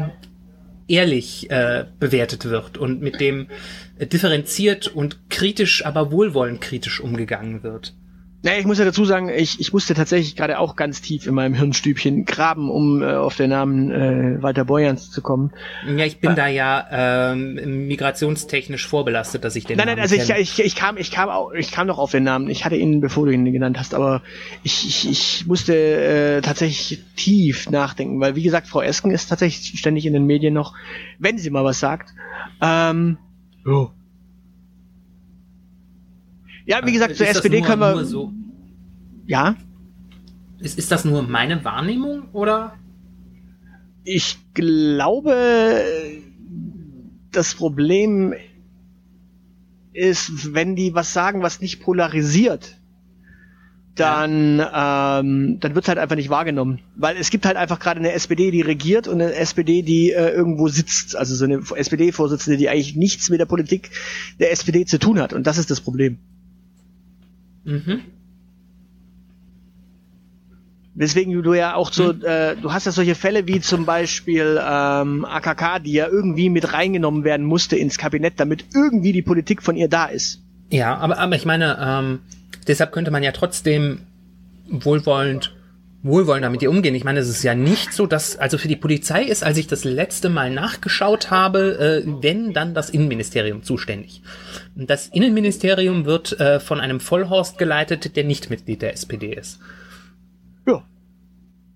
ehrlich 0.87 1.49
äh, 1.49 1.85
bewertet 1.99 2.45
wird 2.45 2.77
und 2.77 3.01
mit 3.01 3.19
dem 3.19 3.47
differenziert 3.99 4.87
und 4.87 5.29
kritisch, 5.29 5.85
aber 5.85 6.11
wohlwollend 6.11 6.61
kritisch 6.61 7.01
umgegangen 7.01 7.63
wird. 7.63 7.95
Naja, 8.43 8.59
ich 8.59 8.65
muss 8.65 8.77
ja 8.77 8.85
dazu 8.85 9.03
sagen, 9.03 9.29
ich, 9.29 9.59
ich 9.59 9.73
musste 9.73 9.95
tatsächlich 9.95 10.35
gerade 10.35 10.59
auch 10.59 10.75
ganz 10.75 11.01
tief 11.01 11.25
in 11.25 11.33
meinem 11.33 11.55
Hirnstübchen 11.55 12.25
graben, 12.25 12.69
um 12.69 13.01
äh, 13.01 13.15
auf 13.15 13.35
den 13.35 13.49
Namen 13.49 13.91
äh, 13.91 14.41
Walter 14.43 14.63
Borjans 14.63 15.09
zu 15.09 15.21
kommen. 15.21 15.51
Ja, 15.87 16.05
ich 16.05 16.19
bin 16.19 16.31
äh, 16.31 16.35
da 16.35 16.47
ja 16.47 17.31
ähm, 17.31 17.87
migrationstechnisch 17.87 18.85
vorbelastet, 18.85 19.43
dass 19.43 19.55
ich 19.55 19.65
den 19.65 19.77
nein, 19.77 19.87
Namen 19.87 19.97
Nein, 19.97 20.19
also 20.19 20.33
ich, 20.33 20.59
ich, 20.59 20.63
ich 20.63 20.75
kam, 20.75 20.97
ich 20.97 21.09
kam 21.09 21.29
auch, 21.29 21.51
ich 21.53 21.71
kam 21.71 21.87
noch 21.87 21.97
auf 21.97 22.11
den 22.11 22.23
Namen. 22.23 22.47
Ich 22.49 22.63
hatte 22.63 22.75
ihn, 22.75 23.01
bevor 23.01 23.25
du 23.25 23.31
ihn 23.31 23.51
genannt 23.51 23.79
hast, 23.79 23.95
aber 23.95 24.21
ich, 24.61 24.85
ich, 24.87 25.09
ich 25.09 25.47
musste 25.47 25.73
äh, 25.73 26.41
tatsächlich 26.41 27.03
tief 27.15 27.69
nachdenken, 27.71 28.19
weil 28.19 28.35
wie 28.35 28.43
gesagt, 28.43 28.67
Frau 28.67 28.81
Esken 28.81 29.09
ist 29.09 29.27
tatsächlich 29.27 29.79
ständig 29.79 30.05
in 30.05 30.13
den 30.13 30.25
Medien 30.27 30.53
noch, 30.53 30.75
wenn 31.17 31.39
sie 31.39 31.49
mal 31.49 31.63
was 31.63 31.79
sagt. 31.79 32.13
Ähm, 32.61 33.17
oh 33.65 33.89
ja, 36.67 36.85
wie 36.85 36.91
gesagt, 36.91 37.15
zur 37.15 37.27
SPD 37.27 37.59
nur, 37.59 37.67
können 37.67 37.81
wir. 37.81 38.05
So? 38.05 38.33
Ja. 39.25 39.55
Ist, 40.59 40.77
ist 40.77 40.91
das 40.91 41.05
nur 41.05 41.23
meine 41.23 41.63
Wahrnehmung 41.63 42.23
oder? 42.33 42.73
Ich 44.03 44.37
glaube, 44.53 45.93
das 47.31 47.55
Problem 47.55 48.33
ist, 49.93 50.53
wenn 50.53 50.75
die 50.75 50.93
was 50.93 51.13
sagen, 51.13 51.41
was 51.41 51.61
nicht 51.61 51.81
polarisiert, 51.81 52.77
dann, 53.95 54.59
ja. 54.59 55.19
ähm, 55.19 55.59
dann 55.59 55.73
wird 55.73 55.87
halt 55.87 55.97
einfach 55.97 56.15
nicht 56.15 56.29
wahrgenommen. 56.29 56.79
Weil 56.95 57.17
es 57.17 57.29
gibt 57.29 57.45
halt 57.45 57.57
einfach 57.57 57.79
gerade 57.79 57.99
eine 57.99 58.11
SPD, 58.11 58.51
die 58.51 58.61
regiert 58.61 59.07
und 59.07 59.21
eine 59.21 59.33
SPD, 59.33 59.81
die 59.81 60.11
äh, 60.11 60.29
irgendwo 60.29 60.67
sitzt. 60.67 61.15
Also 61.15 61.35
so 61.35 61.45
eine 61.45 61.61
SPD-Vorsitzende, 61.75 62.57
die 62.57 62.69
eigentlich 62.69 62.95
nichts 62.95 63.29
mit 63.29 63.39
der 63.39 63.45
Politik 63.45 63.89
der 64.39 64.51
SPD 64.51 64.85
zu 64.85 64.99
tun 64.99 65.19
hat. 65.19 65.33
Und 65.33 65.47
das 65.47 65.57
ist 65.57 65.71
das 65.71 65.81
Problem. 65.81 66.19
Mhm. 67.67 68.01
Deswegen 70.95 71.43
du 71.43 71.53
ja 71.53 71.75
auch 71.75 71.91
so, 71.91 72.13
mhm. 72.13 72.23
äh, 72.23 72.55
du 72.55 72.73
hast 72.73 72.85
ja 72.85 72.91
solche 72.91 73.13
Fälle 73.13 73.45
wie 73.45 73.59
zum 73.59 73.85
Beispiel 73.85 74.59
ähm, 74.59 75.25
AKK, 75.25 75.79
die 75.83 75.91
ja 75.91 76.07
irgendwie 76.07 76.49
mit 76.49 76.73
reingenommen 76.73 77.23
werden 77.23 77.45
musste 77.45 77.75
ins 77.75 77.99
Kabinett, 77.99 78.39
damit 78.39 78.65
irgendwie 78.73 79.11
die 79.11 79.21
Politik 79.21 79.61
von 79.61 79.75
ihr 79.75 79.89
da 79.89 80.05
ist. 80.05 80.41
Ja, 80.71 80.97
aber, 80.97 81.19
aber 81.19 81.35
ich 81.35 81.45
meine, 81.45 81.77
ähm, 81.79 82.19
deshalb 82.67 82.91
könnte 82.93 83.11
man 83.11 83.21
ja 83.21 83.31
trotzdem 83.31 83.99
wohlwollend 84.69 85.53
wohlwollender 86.03 86.49
mit 86.49 86.61
ihr 86.61 86.69
umgehen. 86.69 86.95
Ich 86.95 87.03
meine, 87.03 87.19
es 87.19 87.27
ist 87.27 87.43
ja 87.43 87.53
nicht 87.53 87.91
so, 87.91 88.07
dass, 88.07 88.37
also 88.37 88.57
für 88.57 88.67
die 88.67 88.75
Polizei 88.75 89.23
ist, 89.23 89.43
als 89.43 89.57
ich 89.57 89.67
das 89.67 89.83
letzte 89.83 90.29
Mal 90.29 90.51
nachgeschaut 90.51 91.31
habe, 91.31 92.03
äh, 92.05 92.09
wenn 92.21 92.53
dann 92.53 92.73
das 92.73 92.89
Innenministerium 92.89 93.63
zuständig. 93.63 94.21
Das 94.85 95.07
Innenministerium 95.07 96.05
wird 96.05 96.39
äh, 96.39 96.59
von 96.59 96.79
einem 96.79 96.99
Vollhorst 96.99 97.57
geleitet, 97.57 98.15
der 98.15 98.23
nicht 98.23 98.49
Mitglied 98.51 98.81
der 98.83 98.93
SPD 98.93 99.33
ist. 99.33 99.59
Ja. 100.67 100.83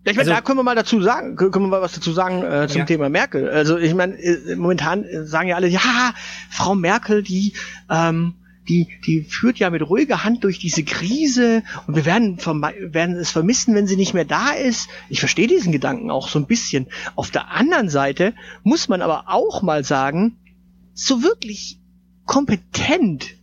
Ich 0.03 0.15
meine, 0.15 0.19
Also- 0.19 0.31
da 0.31 0.41
können 0.41 0.59
wir 0.59 0.63
mal 0.63 0.75
dazu 0.75 1.01
sagen, 1.01 1.35
können 1.35 1.53
wir 1.65 1.67
mal 1.67 1.81
was 1.81 1.93
dazu 1.93 2.11
sagen 2.11 2.43
äh, 2.43 2.67
zum 2.67 2.79
Ja. 2.79 2.85
Thema 2.85 3.09
Merkel. 3.09 3.49
Also 3.49 3.77
ich 3.77 3.93
meine, 3.95 4.15
äh, 4.21 4.55
momentan 4.55 5.05
sagen 5.25 5.49
ja 5.49 5.55
alle, 5.55 5.67
ja, 5.67 6.13
Frau 6.51 6.75
Merkel, 6.75 7.23
die, 7.23 7.53
ähm, 7.89 8.35
die, 8.69 8.87
die 9.07 9.23
führt 9.23 9.57
ja 9.57 9.71
mit 9.71 9.81
ruhiger 9.81 10.23
Hand 10.23 10.43
durch 10.43 10.59
diese 10.59 10.83
Krise 10.83 11.63
und 11.87 11.95
wir 11.95 12.05
werden, 12.05 12.37
werden 12.37 13.15
es 13.15 13.31
vermissen, 13.31 13.73
wenn 13.73 13.87
sie 13.87 13.95
nicht 13.97 14.13
mehr 14.13 14.25
da 14.25 14.51
ist. 14.51 14.87
Ich 15.09 15.19
verstehe 15.19 15.47
diesen 15.47 15.71
Gedanken 15.71 16.11
auch 16.11 16.27
so 16.29 16.37
ein 16.37 16.45
bisschen. 16.45 16.85
Auf 17.15 17.31
der 17.31 17.49
anderen 17.49 17.89
Seite 17.89 18.33
muss 18.63 18.87
man 18.87 19.01
aber 19.01 19.23
auch 19.27 19.63
mal 19.63 19.83
sagen, 19.83 20.37
so 20.93 21.23
wirklich 21.23 21.79
kompetent 22.31 23.35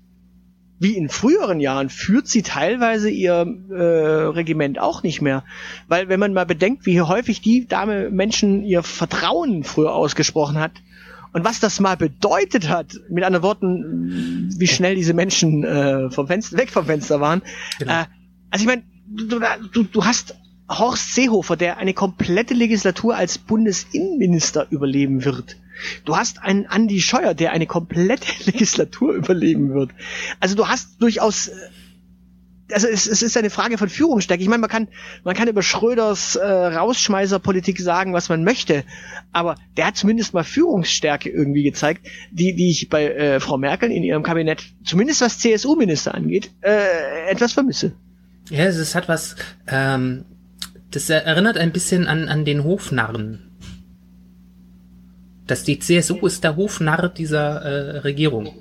wie 0.79 0.96
in 0.96 1.11
früheren 1.11 1.61
Jahren 1.61 1.90
führt 1.90 2.27
sie 2.27 2.40
teilweise 2.40 3.11
ihr 3.11 3.46
äh, 3.68 3.74
Regiment 3.74 4.79
auch 4.79 5.03
nicht 5.03 5.20
mehr. 5.20 5.44
Weil 5.88 6.09
wenn 6.09 6.18
man 6.18 6.33
mal 6.33 6.46
bedenkt, 6.46 6.87
wie 6.87 7.03
häufig 7.03 7.42
die 7.42 7.66
Dame 7.66 8.09
Menschen 8.09 8.64
ihr 8.64 8.83
Vertrauen 8.83 9.62
früher 9.62 9.94
ausgesprochen 9.94 10.59
hat 10.59 10.72
und 11.35 11.44
was 11.44 11.61
das 11.61 11.81
mal 11.81 11.98
bedeutet 11.98 12.70
hat, 12.70 12.98
mit 13.11 13.24
anderen 13.24 13.42
Worten, 13.42 14.55
wie 14.57 14.66
schnell 14.66 14.94
diese 14.94 15.12
Menschen 15.12 15.64
äh, 15.64 16.11
vom 16.11 16.27
Fenster, 16.27 16.57
weg 16.57 16.70
vom 16.70 16.87
Fenster 16.87 17.20
waren. 17.20 17.42
Genau. 17.79 17.92
Äh, 17.92 18.05
also 18.51 18.62
ich 18.62 18.66
meine, 18.66 18.85
du, 19.07 19.38
du, 19.70 19.83
du 19.83 20.05
hast 20.07 20.35
Horst 20.66 21.14
Seehofer, 21.14 21.57
der 21.57 21.77
eine 21.77 21.92
komplette 21.92 22.55
Legislatur 22.55 23.16
als 23.16 23.37
Bundesinnenminister 23.37 24.66
überleben 24.70 25.27
wird. 25.27 25.59
Du 26.04 26.16
hast 26.16 26.42
einen 26.42 26.64
Andy 26.64 27.00
Scheuer, 27.00 27.34
der 27.34 27.52
eine 27.52 27.66
komplette 27.66 28.26
Legislatur 28.44 29.14
überleben 29.14 29.74
wird. 29.74 29.90
Also 30.40 30.54
du 30.54 30.68
hast 30.68 31.00
durchaus, 31.00 31.48
äh, 31.48 31.52
also 32.72 32.86
es, 32.86 33.06
es 33.06 33.22
ist 33.22 33.36
eine 33.36 33.50
Frage 33.50 33.78
von 33.78 33.88
Führungsstärke. 33.88 34.42
Ich 34.42 34.48
meine, 34.48 34.60
man 34.60 34.70
kann, 34.70 34.88
man 35.24 35.34
kann 35.34 35.48
über 35.48 35.62
Schröders 35.62 36.36
äh, 36.36 36.46
Rausschmeißerpolitik 36.46 37.80
sagen, 37.80 38.12
was 38.12 38.28
man 38.28 38.44
möchte, 38.44 38.84
aber 39.32 39.56
der 39.76 39.86
hat 39.86 39.96
zumindest 39.96 40.34
mal 40.34 40.44
Führungsstärke 40.44 41.30
irgendwie 41.30 41.62
gezeigt, 41.62 42.06
die, 42.30 42.54
die 42.54 42.70
ich 42.70 42.88
bei 42.88 43.06
äh, 43.06 43.40
Frau 43.40 43.58
Merkel 43.58 43.90
in 43.90 44.02
ihrem 44.02 44.22
Kabinett, 44.22 44.64
zumindest 44.84 45.20
was 45.20 45.38
CSU-Minister 45.38 46.14
angeht, 46.14 46.50
äh, 46.60 47.30
etwas 47.30 47.52
vermisse. 47.52 47.92
Ja, 48.50 48.64
es 48.64 48.94
hat 48.94 49.08
was, 49.08 49.36
ähm, 49.66 50.24
das 50.90 51.10
erinnert 51.10 51.58
ein 51.58 51.72
bisschen 51.72 52.06
an, 52.06 52.28
an 52.28 52.44
den 52.44 52.64
Hofnarren. 52.64 53.47
Dass 55.48 55.64
die 55.64 55.80
CSU 55.80 56.24
ist 56.26 56.44
der 56.44 56.54
Hofnarr 56.54 57.08
dieser 57.08 57.62
äh, 57.62 57.98
Regierung. 57.98 58.54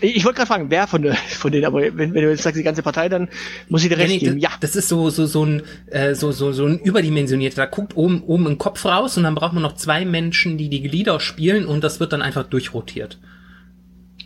Ich, 0.00 0.24
wollte 0.24 0.38
gerade 0.38 0.48
fragen, 0.48 0.70
wer 0.70 0.86
von, 0.86 1.04
von 1.28 1.52
denen, 1.52 1.64
aber 1.64 1.80
wenn, 1.80 1.96
wenn 1.96 2.12
du 2.12 2.28
jetzt 2.28 2.42
sagst, 2.42 2.58
die 2.58 2.64
ganze 2.64 2.82
Partei, 2.82 3.08
dann 3.08 3.28
muss 3.68 3.82
ich 3.82 3.88
dir 3.88 3.96
recht 3.96 4.10
nee, 4.10 4.18
geben. 4.18 4.38
Ja, 4.38 4.50
Das 4.60 4.76
ist 4.76 4.88
so, 4.88 5.08
so, 5.08 5.24
so 5.26 5.44
ein, 5.44 5.62
äh, 5.86 6.14
so, 6.14 6.32
so, 6.32 6.52
so 6.52 6.66
ein 6.66 6.78
überdimensionierter. 6.78 7.56
Da 7.56 7.66
guckt 7.66 7.96
oben, 7.96 8.22
oben 8.22 8.46
ein 8.46 8.58
Kopf 8.58 8.84
raus 8.84 9.16
und 9.16 9.22
dann 9.22 9.34
braucht 9.34 9.54
man 9.54 9.62
noch 9.62 9.76
zwei 9.76 10.04
Menschen, 10.04 10.58
die 10.58 10.68
die 10.68 10.82
Glieder 10.82 11.20
spielen 11.20 11.66
und 11.66 11.82
das 11.82 12.00
wird 12.00 12.12
dann 12.12 12.22
einfach 12.22 12.44
durchrotiert. 12.44 13.18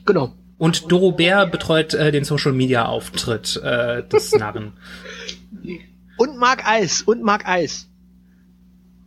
genau. 0.04 0.34
Und 0.56 0.90
Doro 0.90 1.12
Bär 1.12 1.46
betreut 1.46 1.94
äh, 1.94 2.10
den 2.10 2.24
Social 2.24 2.52
Media 2.52 2.86
Auftritt 2.86 3.60
äh, 3.62 4.02
des 4.02 4.32
Narren. 4.38 4.72
Und 6.16 6.36
Mark 6.36 6.66
Eis, 6.66 7.02
und 7.02 7.22
Mark 7.22 7.46
Eis. 7.46 7.88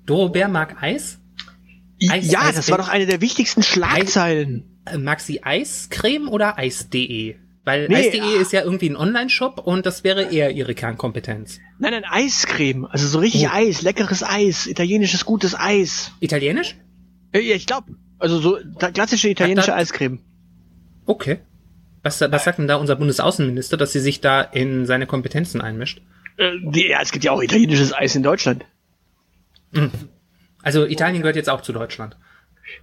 Doro 0.06 0.30
Bär 0.30 0.47
mag 0.47 0.82
Eis? 0.82 1.21
Eis, 2.10 2.32
ja, 2.32 2.42
Eis, 2.42 2.56
das 2.56 2.70
war 2.72 2.80
Eis. 2.80 2.86
doch 2.86 2.92
eine 2.92 3.06
der 3.06 3.22
wichtigsten 3.22 3.64
Schlagzeilen. 3.64 4.82
Äh, 4.86 4.98
Mag 4.98 5.20
sie 5.20 5.44
Eiscreme 5.44 6.28
oder 6.28 6.58
Eis.de? 6.58 7.36
Weil 7.64 7.88
Nee, 7.88 7.96
Eis.de 7.96 8.22
ah. 8.22 8.42
ist 8.42 8.52
ja 8.54 8.62
irgendwie 8.64 8.90
ein 8.90 8.96
Online-Shop 8.96 9.60
und 9.64 9.86
das 9.86 10.04
wäre 10.04 10.32
eher 10.32 10.52
ihre 10.52 10.74
Kernkompetenz. 10.74 11.60
Nein, 11.78 11.92
nein, 11.92 12.04
Eiscreme. 12.10 12.86
Also 12.86 13.08
so 13.08 13.20
richtig 13.20 13.46
Oh. 13.48 13.52
Eis, 13.54 13.82
leckeres 13.84 14.24
Eis, 14.24 14.66
italienisches 14.66 15.26
gutes 15.26 15.54
Eis. 15.54 16.12
Italienisch? 16.20 16.76
Äh, 17.34 17.42
ja, 17.42 17.56
ich 17.56 17.68
glaube, 17.68 17.96
also 18.18 18.40
so 18.40 18.58
klassische 18.94 19.30
italienische 19.30 19.74
Eiscreme. 19.76 20.20
Okay. 21.06 21.40
Was, 22.04 22.20
was 22.20 22.44
sagt 22.44 22.58
denn 22.58 22.68
da 22.68 22.78
unser 22.78 22.96
Bundesaußenminister, 22.96 23.78
dass 23.78 23.92
sie 23.92 24.00
sich 24.00 24.22
da 24.22 24.42
in 24.42 24.88
seine 24.88 25.06
Kompetenzen 25.06 25.62
einmischt? 25.62 26.02
Äh, 26.38 26.54
ja, 26.74 27.00
es 27.02 27.12
gibt 27.12 27.24
ja 27.24 27.32
auch 27.32 27.44
italienisches 27.44 27.94
Eis 27.94 28.16
in 28.16 28.24
Deutschland. 28.24 28.66
Also 30.63 30.86
Italien 30.86 31.21
gehört 31.21 31.36
jetzt 31.36 31.50
auch 31.50 31.62
zu 31.62 31.74
Deutschland. 31.74 32.17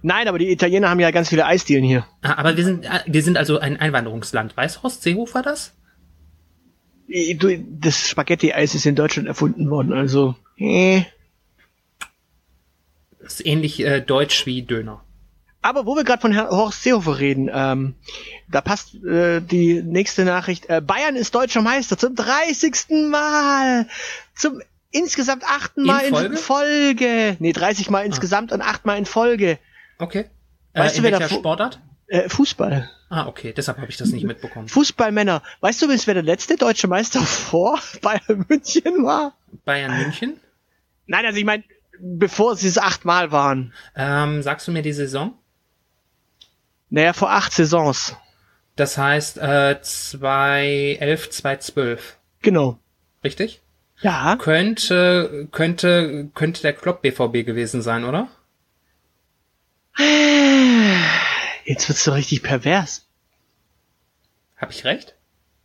Nein, 0.01 0.27
aber 0.27 0.39
die 0.39 0.51
Italiener 0.51 0.89
haben 0.89 0.99
ja 0.99 1.11
ganz 1.11 1.29
viele 1.29 1.45
Eisdielen 1.45 1.83
hier. 1.83 2.05
Ah, 2.21 2.35
aber 2.35 2.57
wir 2.57 2.63
sind, 2.63 2.89
ah, 2.89 3.01
wir 3.05 3.23
sind 3.23 3.37
also 3.37 3.59
ein 3.59 3.77
Einwanderungsland. 3.77 4.55
Weiß 4.55 4.83
Horst 4.83 5.03
Seehofer 5.03 5.41
das? 5.41 5.73
Äh, 7.07 7.37
das 7.79 8.09
Spaghetti-Eis 8.09 8.75
ist 8.75 8.85
in 8.85 8.95
Deutschland 8.95 9.27
erfunden 9.27 9.69
worden, 9.69 9.93
also. 9.93 10.35
Äh. 10.57 11.03
ist 13.19 13.45
ähnlich 13.45 13.79
äh, 13.83 14.01
deutsch 14.01 14.45
wie 14.45 14.61
Döner. 14.61 15.03
Aber 15.61 15.85
wo 15.85 15.95
wir 15.95 16.05
gerade 16.05 16.21
von 16.21 16.31
Herrn 16.31 16.49
Horst 16.49 16.83
Seehofer 16.83 17.19
reden, 17.19 17.49
ähm, 17.53 17.95
da 18.49 18.61
passt 18.61 18.95
äh, 19.03 19.41
die 19.41 19.81
nächste 19.83 20.23
Nachricht. 20.23 20.69
Äh, 20.69 20.81
Bayern 20.81 21.15
ist 21.15 21.35
deutscher 21.35 21.61
Meister 21.61 21.97
zum 21.97 22.15
30. 22.15 23.09
Mal. 23.09 23.87
Zum 24.35 24.61
insgesamt 24.91 25.43
achten 25.43 25.81
In 25.81 25.87
Mal 25.87 26.05
in 26.05 26.13
Folge? 26.13 26.37
Folge. 26.37 27.37
Nee, 27.39 27.53
30 27.53 27.89
Mal 27.89 28.05
insgesamt 28.05 28.51
und 28.51 28.61
acht 28.61 28.85
Mal 28.85 28.97
in 28.97 29.05
Folge. 29.05 29.59
Okay. 29.97 30.29
Weißt 30.73 30.95
äh, 30.95 30.97
du, 30.97 31.03
wer 31.03 31.11
welcher 31.13 31.27
da 31.27 31.35
Sportart? 31.35 31.79
Äh, 32.07 32.29
Fußball. 32.29 32.89
Ah, 33.09 33.27
okay, 33.27 33.53
deshalb 33.53 33.77
habe 33.79 33.89
ich 33.89 33.97
das 33.97 34.09
nicht 34.09 34.23
mitbekommen. 34.23 34.67
Fußballmänner. 34.67 35.41
Weißt 35.61 35.81
du, 35.81 35.89
wer 35.89 36.13
der 36.13 36.23
letzte 36.23 36.55
deutsche 36.57 36.87
Meister 36.87 37.21
vor 37.21 37.79
Bayern 38.01 38.45
München 38.47 39.03
war? 39.03 39.33
Bayern 39.65 39.97
München. 39.97 40.39
Nein, 41.07 41.25
also 41.25 41.37
ich 41.39 41.45
meine, 41.45 41.63
bevor 41.99 42.55
sie 42.55 42.67
es 42.67 42.77
achtmal 42.77 43.31
waren. 43.31 43.73
Ähm, 43.95 44.43
sagst 44.43 44.67
du 44.67 44.71
mir 44.71 44.83
die 44.83 44.93
Saison? 44.93 45.33
Naja, 46.89 47.13
vor 47.13 47.31
acht 47.31 47.51
Saisons. 47.51 48.15
Das 48.75 48.97
heißt 48.97 49.37
äh, 49.37 49.79
2011, 49.81 51.29
2012. 51.29 52.17
Genau. 52.41 52.79
Richtig? 53.23 53.61
Ja. 54.01 54.37
Könnte, 54.37 55.47
könnte, 55.51 56.29
könnte 56.33 56.61
der 56.61 56.73
Klopp 56.73 57.01
BVB 57.01 57.45
gewesen 57.45 57.81
sein, 57.81 58.05
oder? 58.05 58.27
Jetzt 61.65 61.89
wird's 61.89 62.05
doch 62.05 62.15
richtig 62.15 62.41
pervers. 62.41 63.05
Habe 64.57 64.71
ich 64.71 64.85
recht? 64.85 65.15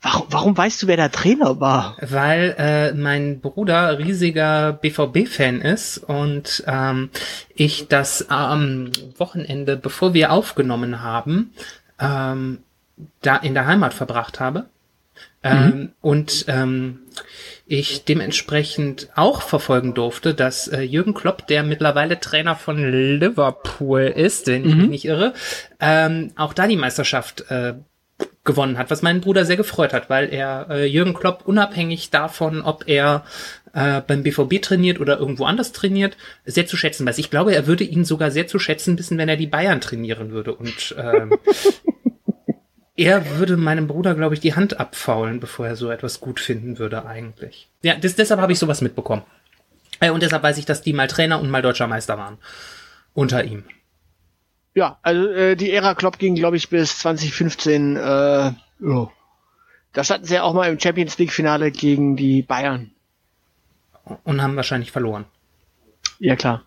Warum, 0.03 0.27
warum 0.29 0.57
weißt 0.57 0.83
du, 0.83 0.87
wer 0.87 0.99
der 0.99 1.11
Trainer 1.11 1.61
war? 1.61 1.97
Weil 2.01 2.55
äh, 2.59 2.93
mein 2.93 3.41
Bruder 3.41 3.99
riesiger 3.99 4.75
BVB-Fan 4.75 5.63
ist 5.63 5.97
und 5.99 6.63
ähm, 6.67 7.09
ich 7.55 7.89
das 7.89 8.29
am 8.29 8.91
Wochenende, 9.17 9.79
bevor 9.79 10.13
wir 10.13 10.31
aufgenommen 10.31 11.01
haben, 11.01 11.55
ähm, 11.99 12.59
da 13.23 13.37
in 13.37 13.55
der 13.55 13.67
Heimat 13.67 13.95
verbracht 13.95 14.41
habe. 14.41 14.67
Ähm, 15.43 15.93
und 16.03 16.45
ähm, 16.49 17.01
ich 17.67 18.05
dementsprechend 18.05 19.09
auch 19.15 19.43
verfolgen 19.43 19.95
durfte, 19.95 20.35
dass 20.35 20.69
äh, 20.69 20.81
Jürgen 20.83 21.15
Klopp, 21.15 21.47
der 21.47 21.63
mittlerweile 21.63 22.21
Trainer 22.21 22.57
von 22.57 22.79
Liverpool 22.79 24.03
ist, 24.03 24.47
wenn 24.47 24.69
ich 24.69 24.75
mich 24.75 24.89
nicht 24.89 25.05
irre, 25.07 25.35
ähm, 25.81 26.33
auch 26.37 26.53
da 26.53 26.67
die 26.67 26.77
Meisterschaft 26.77 27.51
äh, 27.51 27.75
gewonnen 28.45 28.77
hat, 28.77 28.91
was 28.91 29.03
meinen 29.03 29.23
Bruder 29.23 29.45
sehr 29.45 29.57
gefreut 29.57 29.93
hat, 29.93 30.11
weil 30.11 30.33
er 30.33 30.67
äh, 30.69 30.87
Jürgen 30.87 31.15
Klopp 31.15 31.43
unabhängig 31.47 32.11
davon, 32.11 32.61
ob 32.61 32.85
er 32.87 33.25
äh, 33.73 34.03
beim 34.07 34.23
BVB 34.23 34.61
trainiert 34.61 35.01
oder 35.01 35.19
irgendwo 35.19 35.47
anders 35.47 35.73
trainiert, 35.73 36.17
sehr 36.45 36.67
zu 36.67 36.77
schätzen 36.77 37.07
weiß. 37.07 37.19
Ich 37.19 37.31
glaube, 37.31 37.55
er 37.55 37.67
würde 37.67 37.85
ihn 37.85 38.05
sogar 38.05 38.31
sehr 38.31 38.47
zu 38.47 38.59
schätzen 38.59 38.99
wissen, 38.99 39.19
wenn 39.19 39.29
er 39.29 39.37
die 39.37 39.47
Bayern 39.47 39.81
trainieren 39.81 40.31
würde. 40.31 40.55
Und 40.55 40.95
ähm, 40.99 41.33
er 42.97 43.39
würde 43.39 43.57
meinem 43.57 43.87
Bruder, 43.87 44.15
glaube 44.15 44.35
ich, 44.35 44.41
die 44.41 44.55
Hand 44.55 44.79
abfaulen, 44.79 45.41
bevor 45.41 45.67
er 45.67 45.77
so 45.77 45.91
etwas 45.91 46.21
gut 46.21 46.39
finden 46.39 46.79
würde 46.79 47.07
eigentlich. 47.07 47.69
Ja, 47.83 47.97
das, 47.97 48.15
deshalb 48.15 48.41
habe 48.41 48.53
ich 48.53 48.59
sowas 48.59 48.81
mitbekommen. 48.81 49.23
Äh, 50.01 50.11
und 50.11 50.23
deshalb 50.23 50.43
weiß 50.43 50.59
ich, 50.59 50.67
dass 50.67 50.83
die 50.83 50.93
mal 50.93 51.09
Trainer 51.09 51.41
und 51.41 51.51
mal 51.51 51.63
deutscher 51.63 51.87
Meister 51.87 52.19
waren. 52.19 52.39
Unter 53.13 53.45
ihm. 53.45 53.65
Ja, 54.75 54.99
also 55.03 55.29
äh, 55.29 55.57
die 55.57 55.73
Ära 55.73 55.95
Klopp 55.95 56.19
ging, 56.19 56.35
glaube 56.35 56.57
ich, 56.57 56.69
bis 56.69 56.99
2015. 56.99 57.97
Äh, 57.97 58.01
ja. 58.01 59.11
Da 59.93 60.03
standen 60.03 60.27
sie 60.27 60.35
ja 60.35 60.43
auch 60.43 60.55
mal 60.55 60.69
im 60.69 60.81
Champions 60.81 61.17
League 61.19 61.33
Finale 61.33 61.71
gegen 61.71 62.17
die 62.17 62.43
Bayern. 62.43 62.91
Und 64.25 64.43
haben 64.43 64.57
wahrscheinlich 64.57 64.91
verloren. 64.91 65.25
Ja 66.19 66.37
klar. 66.37 66.63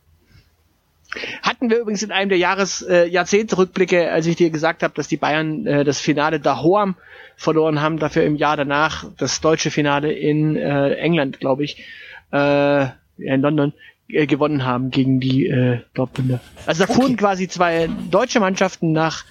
Hatten 1.42 1.70
wir 1.70 1.80
übrigens 1.80 2.04
in 2.04 2.12
einem 2.12 2.30
der 2.30 2.38
Jahres 2.38 2.82
äh, 2.82 3.06
Jahrzehntrückblicke, 3.08 4.12
als 4.12 4.26
ich 4.26 4.36
dir 4.36 4.50
gesagt 4.50 4.84
habe, 4.84 4.94
dass 4.96 5.08
die 5.08 5.18
Bayern 5.18 5.66
äh, 5.66 5.84
das 5.84 6.00
Finale 6.00 6.40
daheim 6.40 6.96
verloren 7.36 7.82
haben, 7.82 7.98
dafür 8.00 8.24
im 8.24 8.36
Jahr 8.36 8.58
danach 8.58 9.06
das 9.18 9.40
deutsche 9.42 9.72
Finale 9.72 10.12
in 10.12 10.56
äh, 10.56 10.96
England, 10.96 11.40
glaube 11.40 11.64
ich. 11.64 11.84
Äh, 12.32 12.88
in 13.20 13.42
London 13.42 13.74
äh, 14.10 14.28
gewonnen 14.28 14.66
haben 14.66 14.92
gegen 14.92 15.20
die 15.20 15.48
äh, 15.48 15.80
Dortmunder. 15.94 16.40
Also 16.66 16.86
da 16.86 16.94
fuhren 16.94 17.14
Okay. 17.14 17.16
quasi 17.18 17.48
zwei 17.48 17.90
deutsche 18.12 18.40
Mannschaften 18.40 18.92
nach 18.92 19.24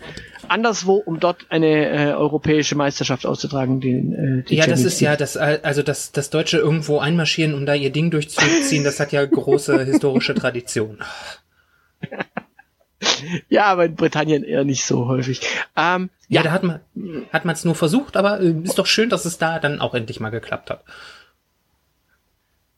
anderswo, 0.48 0.94
um 0.94 1.18
dort 1.20 1.46
eine 1.50 1.88
äh, 2.10 2.12
europäische 2.12 2.74
Meisterschaft 2.76 3.26
auszutragen. 3.26 3.80
Den, 3.80 4.12
äh, 4.12 4.42
die 4.48 4.56
Ja, 4.56 4.66
das 4.66 4.84
ist 4.84 5.00
ja 5.00 5.16
das, 5.16 5.36
äh, 5.36 5.60
also 5.62 5.82
das, 5.82 6.12
das 6.12 6.30
Deutsche 6.30 6.58
irgendwo 6.58 6.98
einmarschieren, 6.98 7.54
um 7.54 7.66
da 7.66 7.74
ihr 7.74 7.90
Ding 7.90 8.10
durchzuziehen, 8.10 8.84
das 8.84 9.00
hat 9.00 9.12
ja 9.12 9.24
große 9.24 9.84
historische 9.84 10.34
Tradition. 10.34 10.98
Ja, 13.48 13.64
aber 13.64 13.84
in 13.86 13.94
Britannien 13.94 14.42
eher 14.42 14.64
nicht 14.64 14.84
so 14.84 15.06
häufig. 15.06 15.40
Ähm, 15.76 16.10
Ja, 16.28 16.40
ja, 16.40 16.42
da 16.42 16.52
hat 16.52 16.62
man 16.62 16.80
hat 17.32 17.44
man 17.44 17.54
es 17.54 17.64
nur 17.64 17.74
versucht, 17.74 18.16
aber 18.16 18.40
äh, 18.40 18.50
ist 18.62 18.78
doch 18.78 18.86
schön, 18.86 19.10
dass 19.10 19.24
es 19.24 19.38
da 19.38 19.58
dann 19.58 19.80
auch 19.80 19.94
endlich 19.94 20.20
mal 20.20 20.30
geklappt 20.30 20.70
hat. 20.70 20.84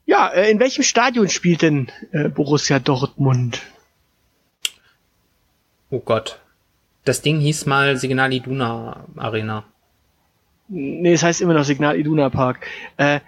ja 0.06 0.28
äh, 0.28 0.50
in 0.50 0.60
welchem 0.60 0.82
Stadion 0.82 1.28
spielt 1.28 1.62
denn 1.62 1.90
äh, 2.12 2.28
Borussia 2.28 2.78
Dortmund? 2.78 3.62
Oh 5.90 6.00
Gott. 6.00 6.40
Das 7.04 7.22
Ding 7.22 7.40
hieß 7.40 7.66
mal 7.66 7.96
Signal 7.96 8.32
Iduna 8.32 9.06
Arena. 9.16 9.64
Nee, 10.68 11.14
es 11.14 11.22
heißt 11.22 11.40
immer 11.40 11.54
noch 11.54 11.64
Signal 11.64 11.98
Iduna 11.98 12.28
Park. 12.28 12.66
Äh, 12.98 13.20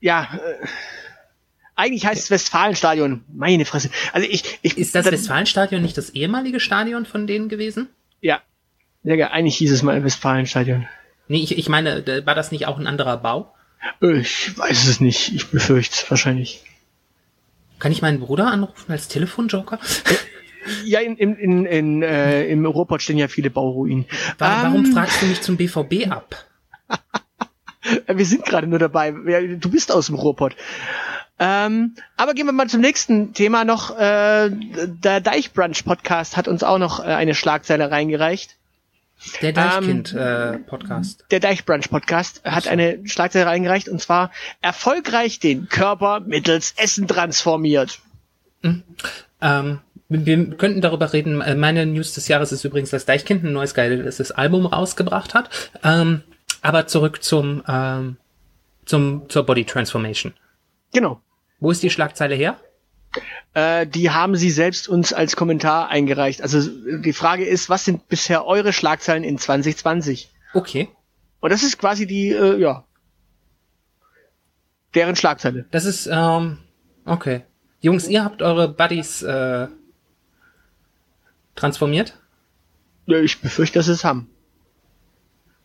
ja, 0.00 0.28
äh, 0.34 0.66
eigentlich 1.76 2.04
heißt 2.06 2.22
es 2.24 2.30
Westfalenstadion. 2.30 3.24
Meine 3.32 3.64
Fresse. 3.64 3.90
Also 4.12 4.26
ich, 4.28 4.58
ich 4.62 4.76
Ist 4.78 4.94
das 4.94 5.04
dann- 5.04 5.12
Westfalenstadion 5.14 5.82
nicht 5.82 5.96
das 5.96 6.10
ehemalige 6.10 6.58
Stadion 6.60 7.06
von 7.06 7.26
denen 7.26 7.48
gewesen? 7.48 7.88
Ja. 8.20 8.40
Ja, 9.04 9.30
eigentlich 9.30 9.56
hieß 9.58 9.70
es 9.72 9.82
mal 9.82 10.02
Westfalenstadion. 10.02 10.88
Nee, 11.28 11.38
ich, 11.42 11.56
ich 11.56 11.68
meine, 11.68 12.04
war 12.26 12.34
das 12.34 12.50
nicht 12.50 12.66
auch 12.66 12.78
ein 12.78 12.86
anderer 12.86 13.18
Bau? 13.18 13.54
Äh, 14.02 14.18
Ich 14.20 14.56
weiß 14.58 14.86
es 14.88 15.00
nicht. 15.00 15.32
Ich 15.34 15.48
befürchte 15.50 15.94
es 15.94 16.10
wahrscheinlich. 16.10 16.64
Kann 17.78 17.92
ich 17.92 18.00
meinen 18.02 18.20
Bruder 18.20 18.46
anrufen 18.48 18.90
als 18.90 19.08
Telefonjoker? 19.08 19.78
Ja, 20.84 20.98
in, 20.98 21.16
in, 21.16 21.36
in, 21.36 21.64
in, 21.64 22.02
äh, 22.02 22.44
im 22.48 22.66
Ruhrpott 22.66 23.00
stehen 23.00 23.18
ja 23.18 23.28
viele 23.28 23.50
Bauruinen. 23.50 24.04
Wa- 24.38 24.64
Warum 24.64 24.84
Ähm, 24.86 24.92
fragst 24.92 25.22
du 25.22 25.26
mich 25.26 25.40
zum 25.40 25.56
BVB 25.56 26.08
ab? 26.10 26.44
Wir 28.12 28.26
sind 28.26 28.44
gerade 28.44 28.66
nur 28.66 28.80
dabei. 28.80 29.12
Du 29.12 29.70
bist 29.70 29.92
aus 29.92 30.06
dem 30.06 30.16
Ruhrpott. 30.16 30.56
Ähm, 31.38 31.94
aber 32.16 32.34
gehen 32.34 32.46
wir 32.46 32.52
mal 32.52 32.68
zum 32.68 32.80
nächsten 32.80 33.34
Thema 33.34 33.64
noch. 33.64 33.96
Äh, 33.98 34.50
der 34.50 35.20
Deichbrunch 35.20 35.84
Podcast 35.84 36.36
hat 36.36 36.48
uns 36.48 36.62
auch 36.62 36.78
noch 36.78 37.00
äh, 37.00 37.04
eine 37.08 37.34
Schlagzeile 37.34 37.90
reingereicht. 37.90 38.56
Der 39.42 39.52
Deichkind-Podcast. 39.52 41.24
Der 41.30 41.40
Deichbrunch 41.40 41.90
Podcast 41.90 42.42
hat 42.44 42.68
eine 42.68 43.00
Schlagzeile 43.06 43.46
reingereicht 43.46 43.88
und 43.88 44.00
zwar 44.00 44.30
erfolgreich 44.60 45.40
den 45.40 45.68
Körper 45.68 46.20
mittels 46.20 46.74
Essen 46.76 47.08
transformiert. 47.08 47.98
Ähm, 49.40 49.80
wir 50.08 50.50
könnten 50.56 50.80
darüber 50.80 51.12
reden. 51.12 51.40
Äh, 51.40 51.54
Meine 51.54 51.86
News 51.86 52.14
des 52.14 52.28
Jahres 52.28 52.52
ist 52.52 52.64
übrigens, 52.64 52.90
dass 52.90 53.06
Deichkind 53.06 53.44
ein 53.44 53.52
neues 53.52 53.74
geiles 53.74 54.30
Album 54.30 54.66
rausgebracht 54.66 55.34
hat. 55.34 55.50
Ähm, 55.82 56.22
aber 56.62 56.86
zurück 56.86 57.22
zum, 57.22 57.62
ähm, 57.68 58.16
zum, 58.84 59.28
zur 59.28 59.44
Body 59.44 59.64
Transformation. 59.64 60.34
Genau. 60.92 61.20
Wo 61.58 61.70
ist 61.70 61.82
die 61.82 61.90
Schlagzeile 61.90 62.34
her? 62.34 62.60
Äh, 63.54 63.86
die 63.86 64.10
haben 64.10 64.36
sie 64.36 64.50
selbst 64.50 64.88
uns 64.88 65.12
als 65.12 65.36
Kommentar 65.36 65.88
eingereicht. 65.88 66.42
Also 66.42 66.60
die 66.98 67.12
Frage 67.12 67.44
ist, 67.44 67.70
was 67.70 67.84
sind 67.84 68.08
bisher 68.08 68.44
eure 68.46 68.72
Schlagzeilen 68.72 69.24
in 69.24 69.38
2020? 69.38 70.30
Okay. 70.52 70.88
Und 71.40 71.50
das 71.50 71.62
ist 71.62 71.78
quasi 71.78 72.06
die, 72.06 72.30
äh, 72.30 72.58
ja, 72.58 72.84
deren 74.94 75.16
Schlagzeile. 75.16 75.66
Das 75.70 75.84
ist, 75.84 76.08
ähm, 76.10 76.58
okay. 77.04 77.42
Jungs, 77.80 78.08
ihr 78.08 78.24
habt 78.24 78.42
eure 78.42 78.68
Buddies 78.68 79.22
äh, 79.22 79.68
transformiert? 81.54 82.18
Ja, 83.06 83.18
ich 83.18 83.40
befürchte, 83.40 83.78
dass 83.78 83.86
sie 83.86 83.92
es 83.92 84.04
haben. 84.04 84.28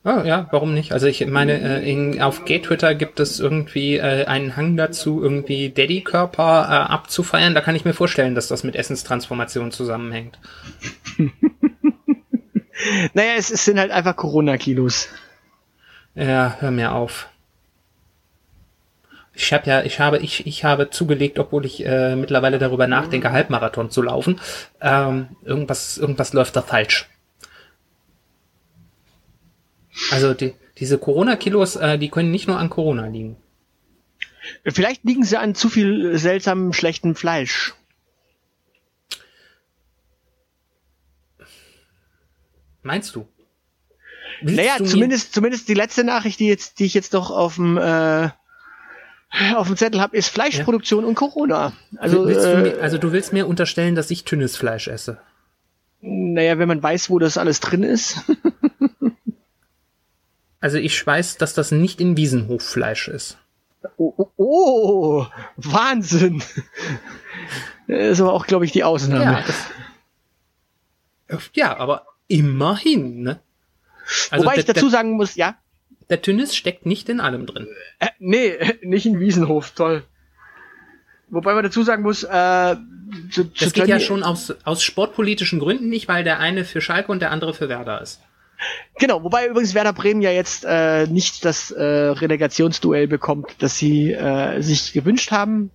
Oh, 0.03 0.21
ja, 0.25 0.47
warum 0.51 0.73
nicht? 0.73 0.93
Also 0.93 1.05
ich 1.05 1.25
meine, 1.27 1.61
äh, 1.61 1.89
in, 1.91 2.21
auf 2.21 2.45
Gay-Twitter 2.45 2.95
gibt 2.95 3.19
es 3.19 3.39
irgendwie 3.39 3.97
äh, 3.97 4.25
einen 4.25 4.55
Hang 4.55 4.75
dazu, 4.75 5.21
irgendwie 5.21 5.69
Daddy-Körper 5.69 6.65
äh, 6.69 6.91
abzufeiern. 6.91 7.53
Da 7.53 7.61
kann 7.61 7.75
ich 7.75 7.85
mir 7.85 7.93
vorstellen, 7.93 8.33
dass 8.33 8.47
das 8.47 8.63
mit 8.63 8.75
Essenstransformation 8.75 9.71
zusammenhängt. 9.71 10.39
Naja, 13.13 13.33
es, 13.37 13.51
es 13.51 13.65
sind 13.65 13.79
halt 13.79 13.91
einfach 13.91 14.15
Corona-Kilos. 14.15 15.09
Ja, 16.15 16.57
hör 16.59 16.71
mir 16.71 16.93
auf. 16.93 17.29
Ich 19.33 19.53
habe 19.53 19.69
ja, 19.69 19.83
ich 19.83 19.99
habe, 19.99 20.17
ich, 20.17 20.45
ich 20.45 20.63
habe 20.65 20.89
zugelegt, 20.89 21.39
obwohl 21.39 21.65
ich 21.65 21.85
äh, 21.85 22.15
mittlerweile 22.15 22.59
darüber 22.59 22.87
nachdenke, 22.87 23.31
Halbmarathon 23.31 23.89
zu 23.89 24.01
laufen. 24.01 24.41
Ähm, 24.81 25.29
irgendwas, 25.43 25.97
irgendwas 25.97 26.33
läuft 26.33 26.55
da 26.55 26.61
falsch. 26.61 27.09
Also 30.09 30.33
die, 30.33 30.53
diese 30.77 30.97
Corona-Kilos, 30.97 31.75
äh, 31.75 31.97
die 31.97 32.09
können 32.09 32.31
nicht 32.31 32.47
nur 32.47 32.57
an 32.57 32.69
Corona 32.69 33.07
liegen. 33.07 33.37
Vielleicht 34.65 35.03
liegen 35.03 35.23
sie 35.23 35.37
an 35.37 35.55
zu 35.55 35.69
viel 35.69 36.17
seltsamem, 36.17 36.73
schlechtem 36.73 37.15
Fleisch. 37.15 37.75
Meinst 42.83 43.15
du? 43.15 43.27
Willst 44.41 44.57
Naja, 44.57 44.77
du 44.79 44.85
zumindest, 44.85 45.33
zumindest 45.33 45.69
die 45.69 45.75
letzte 45.75 46.03
Nachricht, 46.03 46.39
die 46.39 46.47
jetzt, 46.47 46.79
die 46.79 46.85
ich 46.85 46.95
jetzt 46.95 47.13
doch 47.13 47.29
auf 47.29 47.55
dem, 47.55 47.77
äh, 47.77 48.29
auf 49.53 49.67
dem 49.67 49.77
Zettel 49.77 50.01
habe, 50.01 50.17
ist 50.17 50.29
Fleischproduktion 50.29 51.05
und 51.05 51.13
Corona. 51.13 51.73
Also, 51.97 52.25
willst 52.25 52.43
du 52.43 52.53
äh, 52.53 52.61
mir, 52.61 52.81
also 52.81 52.97
du 52.97 53.11
willst 53.11 53.33
mir 53.33 53.47
unterstellen, 53.47 53.93
dass 53.93 54.09
ich 54.09 54.25
dünnes 54.25 54.57
Fleisch 54.57 54.87
esse. 54.87 55.19
naja, 56.01 56.57
wenn 56.57 56.67
man 56.67 56.81
weiß, 56.81 57.11
wo 57.11 57.19
das 57.19 57.37
alles 57.37 57.59
drin 57.59 57.83
ist. 57.83 58.19
Also 60.61 60.77
ich 60.77 61.05
weiß, 61.05 61.37
dass 61.37 61.53
das 61.53 61.71
nicht 61.71 61.99
in 61.99 62.15
Wiesenhoffleisch 62.15 63.07
ist. 63.07 63.37
Oh, 63.97 64.13
oh, 64.15 64.29
oh 64.37 65.25
Wahnsinn. 65.57 66.43
Das 67.87 68.11
ist 68.11 68.21
aber 68.21 68.33
auch, 68.33 68.45
glaube 68.45 68.63
ich, 68.65 68.71
die 68.71 68.83
Ausnahme. 68.83 69.43
Ja, 71.29 71.39
ja, 71.53 71.77
aber 71.77 72.05
immerhin, 72.27 73.23
ne? 73.23 73.39
Also 74.29 74.45
Wobei 74.45 74.57
ich 74.57 74.65
dazu 74.65 74.89
sagen 74.89 75.11
muss, 75.11 75.35
ja, 75.35 75.55
der 76.09 76.21
Tünnis 76.21 76.55
steckt 76.55 76.85
nicht 76.85 77.09
in 77.09 77.19
allem 77.19 77.45
drin. 77.45 77.67
äh, 77.99 78.09
nee, 78.19 78.53
nicht 78.83 79.05
in 79.05 79.19
Wiesenhof, 79.19 79.71
toll. 79.71 80.03
Wobei 81.29 81.53
man 81.53 81.63
dazu 81.63 81.83
sagen 81.83 82.03
muss, 82.03 82.23
äh, 82.23 82.75
zu, 83.31 83.45
zu 83.45 83.65
Das 83.65 83.73
geht 83.73 83.87
ja 83.87 83.99
schon 83.99 84.21
aus, 84.21 84.53
aus 84.63 84.83
sportpolitischen 84.83 85.59
Gründen 85.59 85.89
nicht, 85.89 86.07
weil 86.07 86.23
der 86.23 86.39
eine 86.39 86.65
für 86.65 86.81
Schalke 86.81 87.11
und 87.11 87.21
der 87.21 87.31
andere 87.31 87.53
für 87.53 87.69
Werder 87.69 88.01
ist. 88.01 88.21
Genau, 88.99 89.23
wobei 89.23 89.47
übrigens 89.47 89.73
Werder 89.73 89.93
Bremen 89.93 90.21
ja 90.21 90.31
jetzt 90.31 90.65
äh, 90.67 91.07
nicht 91.07 91.45
das 91.45 91.71
äh, 91.71 91.83
Relegationsduell 91.83 93.07
bekommt, 93.07 93.55
das 93.59 93.77
sie 93.77 94.11
äh, 94.11 94.61
sich 94.61 94.93
gewünscht 94.93 95.31
haben. 95.31 95.71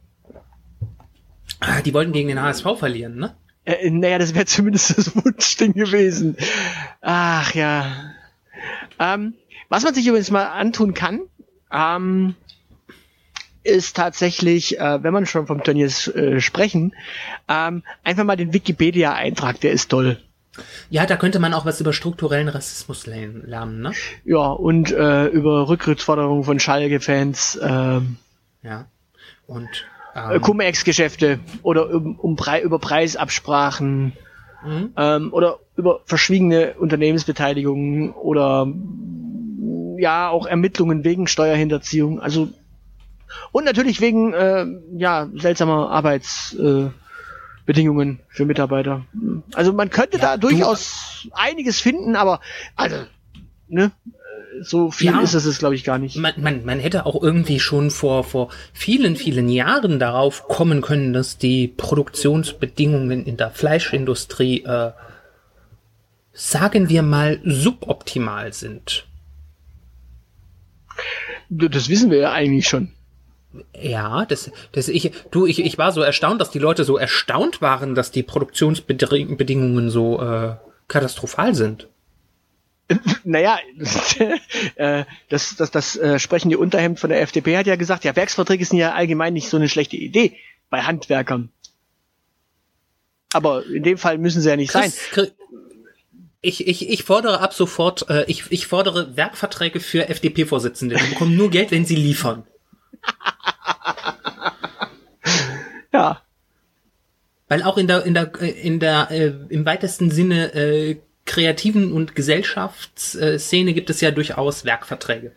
Ah, 1.61 1.81
Die 1.81 1.95
wollten 1.95 2.13
gegen 2.13 2.29
den 2.29 2.41
HSV 2.41 2.79
verlieren, 2.79 3.17
ne? 3.17 3.35
Äh, 3.65 3.91
naja, 3.91 4.19
das 4.19 4.35
wäre 4.35 4.47
zumindest 4.47 4.97
das 4.97 5.17
Wunschding 5.17 5.73
gewesen. 5.73 6.37
Ach 7.01 7.53
ja. 7.55 8.13
Ähm, 8.99 9.35
was 9.69 9.83
man 9.83 9.95
sich 9.95 10.07
übrigens 10.07 10.31
mal 10.31 10.45
antun 10.47 10.95
kann, 10.95 11.23
ähm, 11.73 12.37
ist 13.65 13.97
tatsächlich, 13.97 14.79
äh, 14.79 15.03
wenn 15.03 15.13
man 15.13 15.27
schon 15.27 15.47
vom 15.47 15.63
Turniers 15.63 16.07
äh, 16.09 16.41
sprechen, 16.41 16.95
ähm, 17.49 17.83
einfach 18.05 18.25
mal 18.25 18.37
den 18.37 18.53
Wikipedia-Eintrag, 18.53 19.61
der 19.61 19.73
ist 19.73 19.89
toll. 19.89 20.23
Ja, 20.91 21.07
da 21.07 21.17
könnte 21.17 21.39
man 21.39 21.55
auch 21.55 21.67
was 21.67 21.81
über 21.81 21.93
strukturellen 21.93 22.49
Rassismus 22.49 23.07
lernen, 23.07 23.81
ne? 23.81 23.93
Ja, 24.25 24.51
und 24.51 24.91
äh, 24.91 25.27
über 25.27 25.69
Rücktrittsforderungen 25.69 26.45
von 26.45 26.61
Schalke-Fans, 26.61 27.59
ähm, 27.63 28.17
Ja. 28.63 28.87
Und 29.47 29.69
äh, 30.15 30.37
ähm, 30.37 30.41
Cum-Ex-Geschäfte 30.41 31.39
oder 31.63 31.91
um, 31.91 32.17
um 32.19 32.37
über 32.63 32.79
Preisabsprachen 32.79 34.13
mhm. 34.65 34.91
ähm, 34.97 35.33
oder 35.33 35.59
über 35.77 36.01
verschwiegene 36.05 36.75
Unternehmensbeteiligungen 36.75 38.13
oder 38.13 38.67
ja 39.99 40.29
auch 40.31 40.47
Ermittlungen 40.47 41.05
wegen 41.05 41.27
Steuerhinterziehung. 41.27 42.21
Also 42.21 42.49
und 43.53 43.65
natürlich 43.65 44.01
wegen 44.01 44.33
äh, 44.33 44.67
ja 44.97 45.29
seltsamer 45.35 45.91
Arbeitsbedingungen 45.91 46.89
äh, 46.89 47.06
Bedingungen 47.67 48.21
für 48.29 48.47
Mitarbeiter. 48.47 49.05
Also 49.55 49.73
man 49.73 49.91
könnte 49.91 50.19
Ja, 50.19 50.23
da 50.23 50.37
durchaus 50.37 51.29
einiges 51.33 51.81
finden, 51.81 52.17
aber 52.17 52.41
also 52.77 52.97
ne 53.69 53.91
so 54.63 54.91
viel 54.91 55.09
Ja. 55.11 55.21
ist 55.21 55.35
es 55.35 55.45
es 55.45 55.59
glaube 55.59 55.75
ich 55.75 55.85
gar 55.85 55.99
nicht. 55.99 56.17
man, 56.17 56.33
man, 56.39 56.65
man 56.65 56.79
hätte 56.81 57.05
auch 57.05 57.21
irgendwie 57.23 57.61
schon 57.61 57.91
vor, 57.91 58.25
vor 58.25 58.49
vielen, 58.73 59.17
vielen 59.17 59.49
Jahren 59.51 59.99
darauf 59.99 60.45
kommen 60.49 60.81
können, 60.81 61.13
dass 61.13 61.37
die 61.37 61.69
Produktionsbedingungen 61.69 63.27
in 63.27 63.37
der 63.37 63.51
Fleischindustrie, 63.51 64.63
äh, 64.65 64.93
sagen 66.33 66.89
wir 66.89 67.03
mal, 67.03 67.41
suboptimal 67.45 68.53
sind. 68.55 69.07
Das 71.51 71.89
wissen 71.89 72.11
wir 72.11 72.19
ja 72.19 72.33
eigentlich 72.33 72.67
schon. 72.67 72.93
Ja, 73.81 74.25
das, 74.27 74.51
das 74.73 74.89
ich, 74.89 75.13
du, 75.31 75.47
ich, 75.47 75.65
ich 75.65 75.79
war 75.79 75.93
so 75.93 76.01
erstaunt, 76.01 76.41
dass 76.41 76.51
die 76.51 76.59
Leute 76.59 76.85
so 76.85 76.97
erstaunt 76.97 77.61
waren, 77.61 77.95
dass 77.95 78.11
die 78.11 78.23
Produktionsbedingungen 78.23 79.91
so 79.91 80.21
äh, 80.21 80.57
katastrophal 80.89 81.55
sind. 81.55 81.89
Naja, 83.25 83.59
äh, 84.77 85.05
das, 85.29 85.57
das, 85.57 85.71
das 85.73 85.97
äh, 85.97 86.21
sprechende 86.21 86.59
Unterhemd 86.59 87.01
von 87.01 87.11
der 87.11 87.21
FDP 87.21 87.57
hat 87.57 87.67
ja 87.67 87.75
gesagt, 87.75 88.05
ja, 88.05 88.15
Werksverträge 88.15 88.65
sind 88.65 88.79
ja 88.79 88.93
allgemein 88.93 89.35
nicht 89.35 89.49
so 89.49 89.57
eine 89.57 89.69
schlechte 89.69 89.97
Idee 89.97 90.37
bei 90.71 90.83
Handwerkern. 90.83 91.51
Aber 93.33 93.67
in 93.67 93.83
dem 93.83 93.99
Fall 93.99 94.19
müssen 94.19 94.41
sie 94.41 94.49
ja 94.49 94.57
nicht 94.57 94.71
Chris, 94.71 94.97
sein. 95.15 95.29
Ich, 96.41 96.67
ich, 96.67 96.89
ich 96.89 97.03
fordere 97.03 97.41
ab 97.41 97.55
sofort, 97.55 98.09
äh, 98.09 98.25
ich, 98.29 98.45
ich 98.51 98.69
fordere 98.69 99.17
Werkverträge 99.17 99.81
für 99.81 100.09
FDP-Vorsitzende. 100.09 100.95
Die 100.97 101.11
bekommen 101.11 101.37
nur 101.37 101.51
Geld, 101.51 101.73
wenn 101.73 101.85
sie 101.85 101.97
liefern. 101.97 102.45
Ja. 105.93 106.23
Weil 107.49 107.63
auch 107.63 107.79
in 107.79 107.87
der, 107.87 108.05
in 108.05 108.15
der, 108.15 108.35
in 108.41 108.81
der, 108.81 109.11
äh, 109.11 109.33
im 109.49 109.65
weitesten 109.65 110.11
Sinne 110.11 110.55
äh, 110.55 111.01
kreativen 111.25 111.93
und 111.93 112.15
Gesellschaftsszene 112.15 113.75
gibt 113.75 113.91
es 113.91 114.01
ja 114.01 114.11
durchaus 114.11 114.65
Werkverträge. 114.65 115.33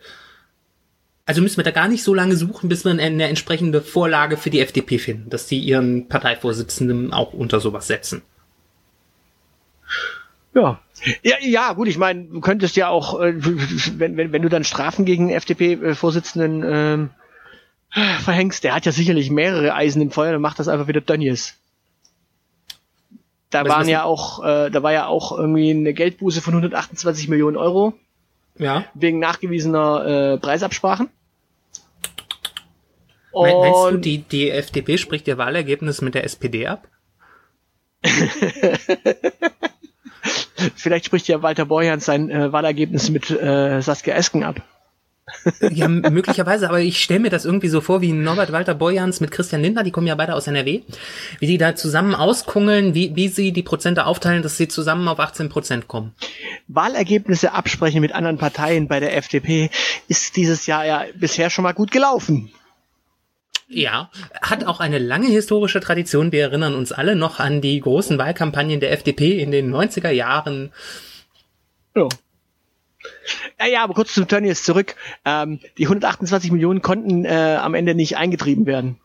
Also 1.26 1.42
müssen 1.42 1.58
wir 1.58 1.64
da 1.64 1.70
gar 1.70 1.88
nicht 1.88 2.02
so 2.02 2.14
lange 2.14 2.34
suchen, 2.34 2.68
bis 2.68 2.84
wir 2.84 2.90
eine 2.90 3.28
entsprechende 3.28 3.82
Vorlage 3.82 4.36
für 4.36 4.50
die 4.50 4.60
FDP 4.60 4.98
finden, 4.98 5.30
dass 5.30 5.46
die 5.46 5.60
ihren 5.60 6.08
Parteivorsitzenden 6.08 7.12
auch 7.12 7.32
unter 7.32 7.60
sowas 7.60 7.86
setzen. 7.86 8.22
Ja. 10.54 10.80
Ja, 11.22 11.36
ja, 11.40 11.72
gut, 11.72 11.88
ich 11.88 11.96
meine, 11.96 12.24
du 12.24 12.40
könntest 12.40 12.76
ja 12.76 12.88
auch, 12.88 13.20
äh, 13.20 13.32
wenn, 13.98 14.16
wenn, 14.16 14.32
wenn 14.32 14.42
du 14.42 14.48
dann 14.48 14.64
Strafen 14.64 15.04
gegen 15.04 15.28
den 15.28 15.36
FDP-Vorsitzenden 15.36 16.64
ähm, 16.66 17.10
verhängst, 17.90 18.64
der 18.64 18.74
hat 18.74 18.86
ja 18.86 18.92
sicherlich 18.92 19.30
mehrere 19.30 19.74
Eisen 19.74 20.00
im 20.02 20.10
Feuer, 20.10 20.32
dann 20.32 20.40
macht 20.40 20.58
das 20.58 20.68
einfach 20.68 20.88
wieder 20.88 21.00
Dönnies. 21.00 21.56
Da 23.50 23.66
waren 23.66 23.88
ja 23.88 24.04
auch, 24.04 24.44
äh, 24.44 24.70
da 24.70 24.82
war 24.84 24.92
ja 24.92 25.06
auch 25.06 25.36
irgendwie 25.36 25.70
eine 25.70 25.92
Geldbuße 25.92 26.40
von 26.40 26.54
128 26.54 27.28
Millionen 27.28 27.56
Euro. 27.56 27.94
Ja. 28.56 28.84
Wegen 28.94 29.18
nachgewiesener 29.18 30.34
äh, 30.34 30.38
Preisabsprachen. 30.38 31.08
Und 33.32 33.50
Meinst 33.50 33.90
du, 33.90 33.96
die, 33.98 34.18
die 34.18 34.50
FDP 34.50 34.98
spricht 34.98 35.26
ihr 35.28 35.38
Wahlergebnis 35.38 36.00
mit 36.00 36.14
der 36.14 36.24
SPD 36.24 36.66
ab? 36.66 36.86
Vielleicht 40.76 41.06
spricht 41.06 41.28
ja 41.28 41.42
Walter 41.42 41.64
Borjans 41.64 42.04
sein 42.04 42.30
äh, 42.30 42.52
Wahlergebnis 42.52 43.10
mit 43.10 43.30
äh, 43.30 43.80
Saskia 43.80 44.14
Esken 44.14 44.44
ab. 44.44 44.62
Ja, 45.70 45.88
möglicherweise, 45.88 46.68
aber 46.68 46.80
ich 46.80 47.02
stelle 47.02 47.20
mir 47.20 47.30
das 47.30 47.44
irgendwie 47.44 47.68
so 47.68 47.80
vor, 47.80 48.00
wie 48.00 48.12
Norbert 48.12 48.52
Walter 48.52 48.74
Borjans 48.74 49.20
mit 49.20 49.30
Christian 49.30 49.62
Lindner, 49.62 49.82
die 49.82 49.90
kommen 49.90 50.06
ja 50.06 50.14
beide 50.14 50.34
aus 50.34 50.46
NRW, 50.46 50.82
wie 51.38 51.46
die 51.46 51.58
da 51.58 51.74
zusammen 51.74 52.14
auskungeln, 52.14 52.94
wie, 52.94 53.14
wie 53.16 53.28
sie 53.28 53.52
die 53.52 53.62
Prozente 53.62 54.06
aufteilen, 54.06 54.42
dass 54.42 54.56
sie 54.56 54.68
zusammen 54.68 55.08
auf 55.08 55.20
18 55.20 55.48
Prozent 55.48 55.88
kommen. 55.88 56.14
Wahlergebnisse 56.68 57.52
absprechen 57.52 58.00
mit 58.00 58.14
anderen 58.14 58.38
Parteien 58.38 58.88
bei 58.88 59.00
der 59.00 59.16
FDP 59.16 59.70
ist 60.08 60.36
dieses 60.36 60.66
Jahr 60.66 60.86
ja 60.86 61.04
bisher 61.14 61.50
schon 61.50 61.64
mal 61.64 61.72
gut 61.72 61.90
gelaufen. 61.90 62.50
Ja, 63.72 64.10
hat 64.42 64.64
auch 64.64 64.80
eine 64.80 64.98
lange 64.98 65.28
historische 65.28 65.78
Tradition. 65.78 66.32
Wir 66.32 66.42
erinnern 66.42 66.74
uns 66.74 66.90
alle 66.90 67.14
noch 67.14 67.38
an 67.38 67.60
die 67.60 67.78
großen 67.78 68.18
Wahlkampagnen 68.18 68.80
der 68.80 68.90
FDP 68.90 69.40
in 69.40 69.52
den 69.52 69.72
90er 69.72 70.10
Jahren. 70.10 70.72
Ja. 71.94 72.08
Ja, 73.58 73.66
ja, 73.66 73.82
aber 73.84 73.94
kurz 73.94 74.14
zum 74.14 74.28
Tönnies 74.28 74.62
zurück. 74.62 74.94
Ähm, 75.24 75.60
die 75.78 75.84
128 75.84 76.52
Millionen 76.52 76.82
konnten 76.82 77.24
äh, 77.24 77.58
am 77.60 77.74
Ende 77.74 77.94
nicht 77.94 78.16
eingetrieben 78.16 78.66
werden. 78.66 78.98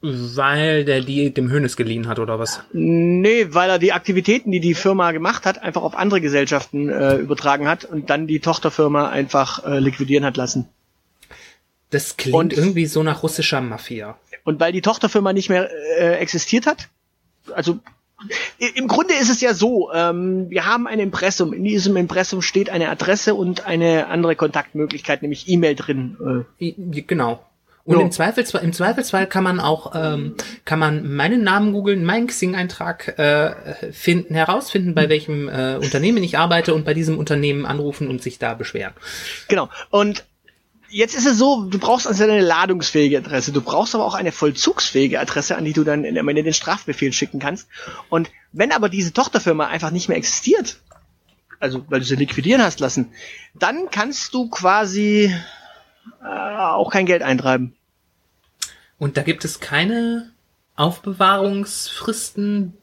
Weil 0.00 0.84
der 0.84 1.00
die 1.00 1.34
dem 1.34 1.50
Hönes 1.50 1.76
geliehen 1.76 2.06
hat, 2.06 2.20
oder 2.20 2.38
was? 2.38 2.62
Nee, 2.72 3.48
weil 3.50 3.68
er 3.68 3.78
die 3.80 3.92
Aktivitäten, 3.92 4.52
die 4.52 4.60
die 4.60 4.74
Firma 4.74 5.10
gemacht 5.10 5.44
hat, 5.44 5.60
einfach 5.60 5.82
auf 5.82 5.96
andere 5.96 6.20
Gesellschaften 6.20 6.88
äh, 6.88 7.16
übertragen 7.16 7.66
hat 7.66 7.84
und 7.84 8.08
dann 8.08 8.28
die 8.28 8.38
Tochterfirma 8.38 9.08
einfach 9.08 9.64
äh, 9.64 9.80
liquidieren 9.80 10.24
hat 10.24 10.36
lassen. 10.36 10.68
Das 11.90 12.16
klingt 12.16 12.36
und, 12.36 12.52
irgendwie 12.52 12.86
so 12.86 13.02
nach 13.02 13.24
russischer 13.24 13.60
Mafia. 13.60 14.16
Und 14.44 14.60
weil 14.60 14.72
die 14.72 14.82
Tochterfirma 14.82 15.32
nicht 15.32 15.48
mehr 15.48 15.68
äh, 15.98 16.16
existiert 16.18 16.66
hat, 16.66 16.88
also 17.52 17.80
im 18.74 18.88
Grunde 18.88 19.14
ist 19.14 19.30
es 19.30 19.40
ja 19.40 19.54
so, 19.54 19.92
ähm, 19.92 20.50
wir 20.50 20.66
haben 20.66 20.86
ein 20.86 20.98
Impressum. 20.98 21.52
In 21.52 21.64
diesem 21.64 21.96
Impressum 21.96 22.42
steht 22.42 22.70
eine 22.70 22.88
Adresse 22.88 23.34
und 23.34 23.66
eine 23.66 24.08
andere 24.08 24.34
Kontaktmöglichkeit, 24.34 25.22
nämlich 25.22 25.48
E-Mail 25.48 25.74
drin. 25.76 26.44
Äh. 26.58 26.72
Genau. 27.06 27.44
Und 27.88 27.96
ja. 27.96 28.02
im 28.02 28.12
Zweifelsfall, 28.12 28.62
im 28.64 28.74
Zweifelsfall 28.74 29.26
kann 29.26 29.44
man 29.44 29.60
auch, 29.60 29.92
ähm, 29.94 30.34
kann 30.66 30.78
man 30.78 31.10
meinen 31.10 31.42
Namen 31.42 31.72
googeln, 31.72 32.04
meinen 32.04 32.26
Xing-Eintrag 32.26 33.18
äh, 33.18 33.92
finden, 33.92 34.34
herausfinden, 34.34 34.94
bei 34.94 35.08
welchem 35.08 35.48
äh, 35.48 35.76
Unternehmen 35.76 36.22
ich 36.22 36.36
arbeite 36.36 36.74
und 36.74 36.84
bei 36.84 36.92
diesem 36.92 37.16
Unternehmen 37.16 37.64
anrufen 37.64 38.08
und 38.08 38.22
sich 38.22 38.38
da 38.38 38.52
beschweren. 38.52 38.92
Genau. 39.48 39.70
Und 39.88 40.24
Jetzt 40.90 41.14
ist 41.14 41.26
es 41.26 41.36
so, 41.36 41.64
du 41.64 41.78
brauchst 41.78 42.06
also 42.06 42.24
eine 42.24 42.40
ladungsfähige 42.40 43.18
Adresse, 43.18 43.52
du 43.52 43.60
brauchst 43.60 43.94
aber 43.94 44.06
auch 44.06 44.14
eine 44.14 44.32
vollzugsfähige 44.32 45.20
Adresse, 45.20 45.56
an 45.56 45.64
die 45.64 45.74
du 45.74 45.84
dann 45.84 46.04
am 46.04 46.28
Ende 46.28 46.42
den 46.42 46.54
Strafbefehl 46.54 47.12
schicken 47.12 47.38
kannst. 47.38 47.68
Und 48.08 48.30
wenn 48.52 48.72
aber 48.72 48.88
diese 48.88 49.12
Tochterfirma 49.12 49.66
einfach 49.66 49.90
nicht 49.90 50.08
mehr 50.08 50.16
existiert, 50.16 50.80
also 51.60 51.84
weil 51.88 52.00
du 52.00 52.06
sie 52.06 52.16
liquidieren 52.16 52.62
hast 52.62 52.80
lassen, 52.80 53.12
dann 53.54 53.90
kannst 53.90 54.32
du 54.32 54.48
quasi 54.48 55.34
äh, 56.22 56.26
auch 56.26 56.90
kein 56.90 57.06
Geld 57.06 57.22
eintreiben. 57.22 57.76
Und 58.98 59.16
da 59.16 59.22
gibt 59.22 59.44
es 59.44 59.60
keine 59.60 60.32
Aufbewahrungsfristen, 60.74 62.76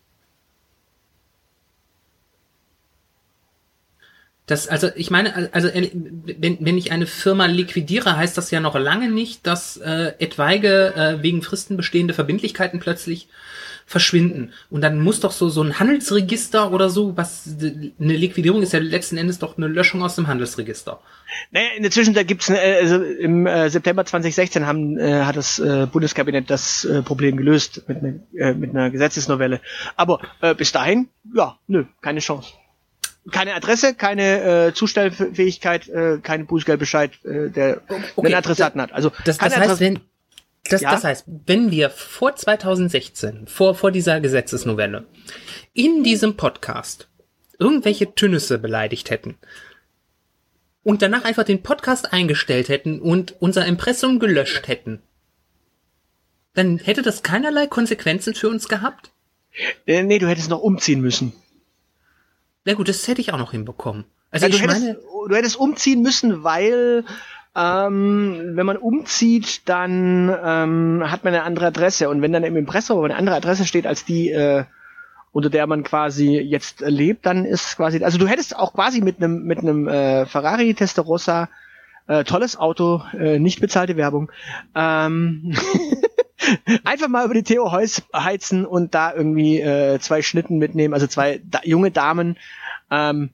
Das, 4.45 4.67
also 4.67 4.89
ich 4.95 5.09
meine, 5.09 5.49
also 5.53 5.67
äh, 5.69 5.89
wenn, 5.93 6.57
wenn 6.59 6.77
ich 6.77 6.91
eine 6.91 7.07
Firma 7.07 7.47
liquidiere, 7.47 8.15
heißt 8.15 8.37
das 8.37 8.51
ja 8.51 8.59
noch 8.59 8.75
lange 8.75 9.09
nicht, 9.09 9.47
dass 9.47 9.77
äh, 9.77 10.13
etwaige 10.19 10.93
äh, 10.95 11.23
wegen 11.23 11.41
Fristen 11.41 11.77
bestehende 11.77 12.13
Verbindlichkeiten 12.13 12.79
plötzlich 12.79 13.27
verschwinden. 13.87 14.51
Und 14.69 14.81
dann 14.81 14.99
muss 14.99 15.19
doch 15.19 15.31
so 15.31 15.49
so 15.49 15.61
ein 15.61 15.79
Handelsregister 15.79 16.71
oder 16.71 16.89
so, 16.89 17.17
was 17.17 17.55
eine 17.59 18.13
Liquidierung 18.13 18.61
ist 18.61 18.73
ja 18.73 18.79
letzten 18.79 19.17
Endes 19.17 19.39
doch 19.39 19.57
eine 19.57 19.67
Löschung 19.67 20.01
aus 20.03 20.15
dem 20.15 20.27
Handelsregister. 20.27 20.99
Naja, 21.51 21.67
in 21.75 21.83
der 21.83 21.91
Zwischenzeit 21.91 22.27
gibt's 22.27 22.49
eine, 22.49 22.59
also 22.59 23.03
im 23.03 23.45
äh, 23.45 23.69
September 23.69 24.05
2016 24.05 24.65
haben, 24.65 24.97
äh, 24.97 25.23
hat 25.23 25.37
das 25.37 25.59
äh, 25.59 25.87
Bundeskabinett 25.91 26.49
das 26.49 26.85
äh, 26.85 27.01
Problem 27.03 27.37
gelöst 27.37 27.83
mit, 27.87 28.01
ne, 28.01 28.23
äh, 28.37 28.53
mit 28.53 28.71
einer 28.71 28.89
Gesetzesnovelle. 28.89 29.61
Aber 29.95 30.19
äh, 30.41 30.55
bis 30.55 30.71
dahin, 30.71 31.07
ja, 31.35 31.57
nö, 31.67 31.85
keine 32.01 32.19
Chance 32.19 32.53
keine 33.31 33.55
Adresse, 33.55 33.95
keine 33.95 34.67
äh, 34.67 34.73
Zustellfähigkeit, 34.73 35.87
äh, 35.89 36.19
keine 36.21 36.45
Bußgeldbescheid, 36.45 37.11
äh, 37.25 37.49
der 37.49 37.81
okay. 37.87 38.27
einen 38.27 38.35
Adressaten 38.35 38.81
hat. 38.81 38.91
Also 38.91 39.11
das, 39.23 39.37
das 39.37 39.57
heißt, 39.57 39.79
wenn 39.79 39.99
das, 40.69 40.81
ja? 40.81 40.91
das 40.91 41.03
heißt, 41.03 41.25
wenn 41.45 41.71
wir 41.71 41.89
vor 41.89 42.35
2016, 42.35 43.47
vor 43.47 43.75
vor 43.75 43.91
dieser 43.91 44.19
Gesetzesnovelle, 44.19 45.05
in 45.73 46.03
diesem 46.03 46.37
Podcast 46.37 47.07
irgendwelche 47.59 48.13
Tünnisse 48.13 48.57
beleidigt 48.57 49.09
hätten 49.09 49.37
und 50.83 51.01
danach 51.01 51.23
einfach 51.23 51.43
den 51.43 51.63
Podcast 51.63 52.13
eingestellt 52.13 52.69
hätten 52.69 52.99
und 52.99 53.35
unser 53.39 53.65
Impressum 53.65 54.19
gelöscht 54.19 54.67
hätten, 54.67 55.01
dann 56.53 56.77
hätte 56.77 57.01
das 57.01 57.23
keinerlei 57.23 57.67
Konsequenzen 57.67 58.33
für 58.33 58.49
uns 58.49 58.67
gehabt? 58.67 59.11
Äh, 59.85 60.03
nee, 60.03 60.19
du 60.19 60.27
hättest 60.27 60.49
noch 60.49 60.61
umziehen 60.61 61.01
müssen. 61.01 61.33
Na 62.65 62.73
gut, 62.73 62.89
das 62.89 63.07
hätte 63.07 63.21
ich 63.21 63.31
auch 63.31 63.37
noch 63.37 63.51
hinbekommen. 63.51 64.05
Also 64.31 64.47
ja, 64.47 64.51
du, 64.51 64.57
hättest, 64.57 64.81
meine, 64.81 64.97
du 65.29 65.35
hättest 65.35 65.55
umziehen 65.55 66.01
müssen, 66.01 66.43
weil 66.43 67.05
ähm, 67.55 68.51
wenn 68.55 68.65
man 68.65 68.77
umzieht, 68.77 69.61
dann 69.69 70.29
ähm, 70.43 71.03
hat 71.05 71.23
man 71.23 71.33
eine 71.33 71.43
andere 71.43 71.67
Adresse. 71.67 72.09
Und 72.09 72.21
wenn 72.21 72.33
dann 72.33 72.43
im 72.43 72.57
Impressum 72.57 73.03
eine 73.03 73.15
andere 73.15 73.35
Adresse 73.35 73.65
steht 73.65 73.87
als 73.87 74.03
die, 74.03 74.29
äh, 74.29 74.65
unter 75.31 75.49
der 75.49 75.67
man 75.67 75.83
quasi 75.83 76.37
jetzt 76.37 76.81
lebt, 76.81 77.25
dann 77.25 77.45
ist 77.45 77.77
quasi, 77.77 78.03
also 78.03 78.17
du 78.17 78.27
hättest 78.27 78.55
auch 78.55 78.73
quasi 78.73 79.01
mit 79.01 79.17
einem 79.17 79.43
mit 79.43 79.59
einem 79.59 79.87
äh, 79.87 80.25
Ferrari 80.25 80.73
Testarossa 80.73 81.49
äh, 82.07 82.23
tolles 82.23 82.57
Auto, 82.57 83.03
äh, 83.17 83.39
nicht 83.39 83.61
bezahlte 83.61 83.97
Werbung. 83.97 84.31
Ähm, 84.75 85.53
einfach 86.83 87.07
mal 87.07 87.25
über 87.25 87.33
die 87.33 87.43
Theo 87.43 87.71
Heus 87.71 88.03
heizen 88.13 88.65
und 88.65 88.93
da 88.93 89.13
irgendwie 89.13 89.59
äh, 89.59 89.99
zwei 89.99 90.21
Schnitten 90.21 90.57
mitnehmen, 90.57 90.93
also 90.93 91.07
zwei 91.07 91.41
da 91.49 91.61
junge 91.63 91.91
Damen. 91.91 92.37
Ähm, 92.91 93.29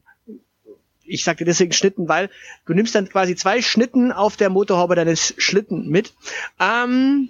ich 1.03 1.23
sagte 1.23 1.45
deswegen 1.45 1.73
Schnitten, 1.73 2.07
weil 2.07 2.29
du 2.65 2.73
nimmst 2.73 2.95
dann 2.95 3.09
quasi 3.09 3.35
zwei 3.35 3.61
Schnitten 3.61 4.11
auf 4.11 4.37
der 4.37 4.49
Motorhaube 4.49 4.95
deines 4.95 5.33
Schlitten 5.37 5.89
mit. 5.89 6.13
Ähm, 6.59 7.29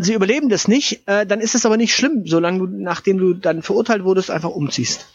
sie 0.00 0.14
überleben 0.14 0.48
das 0.48 0.68
nicht, 0.68 1.06
äh, 1.06 1.26
dann 1.26 1.40
ist 1.40 1.54
es 1.54 1.64
aber 1.64 1.76
nicht 1.76 1.94
schlimm, 1.94 2.26
solange 2.26 2.58
du, 2.58 2.66
nachdem 2.66 3.18
du 3.18 3.34
dann 3.34 3.62
verurteilt 3.62 4.04
wurdest, 4.04 4.30
einfach 4.30 4.50
umziehst. 4.50 5.06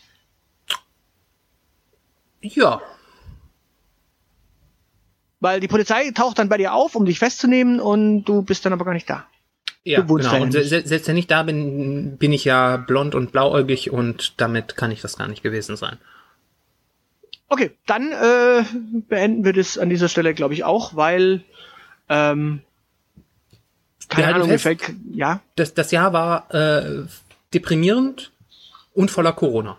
Ja, 2.41 2.81
Weil 5.43 5.59
die 5.59 5.67
Polizei 5.67 6.09
taucht 6.11 6.39
dann 6.39 6.47
bei 6.47 6.55
dir 6.57 6.73
auf, 6.73 6.95
um 6.95 7.03
dich 7.03 7.19
festzunehmen 7.19 7.81
und 7.81 8.23
du 8.23 8.43
bist 8.43 8.65
dann 8.65 8.71
aber 8.71 8.85
gar 8.85 8.93
nicht 8.93 9.09
da. 9.09 9.27
Ja, 9.83 9.99
genau. 9.99 10.41
Und 10.41 10.53
selbst 10.53 11.09
wenn 11.09 11.17
ich 11.17 11.27
da 11.27 11.43
bin, 11.43 12.15
bin 12.17 12.31
ich 12.31 12.45
ja 12.45 12.77
blond 12.77 13.13
und 13.13 13.33
blauäugig 13.33 13.91
und 13.91 14.35
damit 14.39 14.77
kann 14.77 14.91
ich 14.91 15.01
das 15.01 15.17
gar 15.17 15.27
nicht 15.27 15.43
gewesen 15.43 15.75
sein. 15.75 15.97
Okay, 17.49 17.71
dann 17.87 18.13
äh, 18.13 18.63
beenden 19.09 19.43
wir 19.43 19.51
das 19.51 19.77
an 19.77 19.89
dieser 19.89 20.07
Stelle, 20.07 20.33
glaube 20.33 20.53
ich, 20.53 20.63
auch, 20.63 20.95
weil 20.95 21.43
ähm, 22.07 22.61
keine 24.07 24.27
Wir 24.29 24.35
Ahnung, 24.35 24.47
fest- 24.47 24.63
fällt 24.63 24.81
ja. 25.13 25.41
Das, 25.57 25.73
das 25.73 25.91
Jahr 25.91 26.13
war 26.13 26.53
äh, 26.55 27.03
deprimierend 27.53 28.31
und 28.93 29.11
voller 29.11 29.33
Corona. 29.33 29.77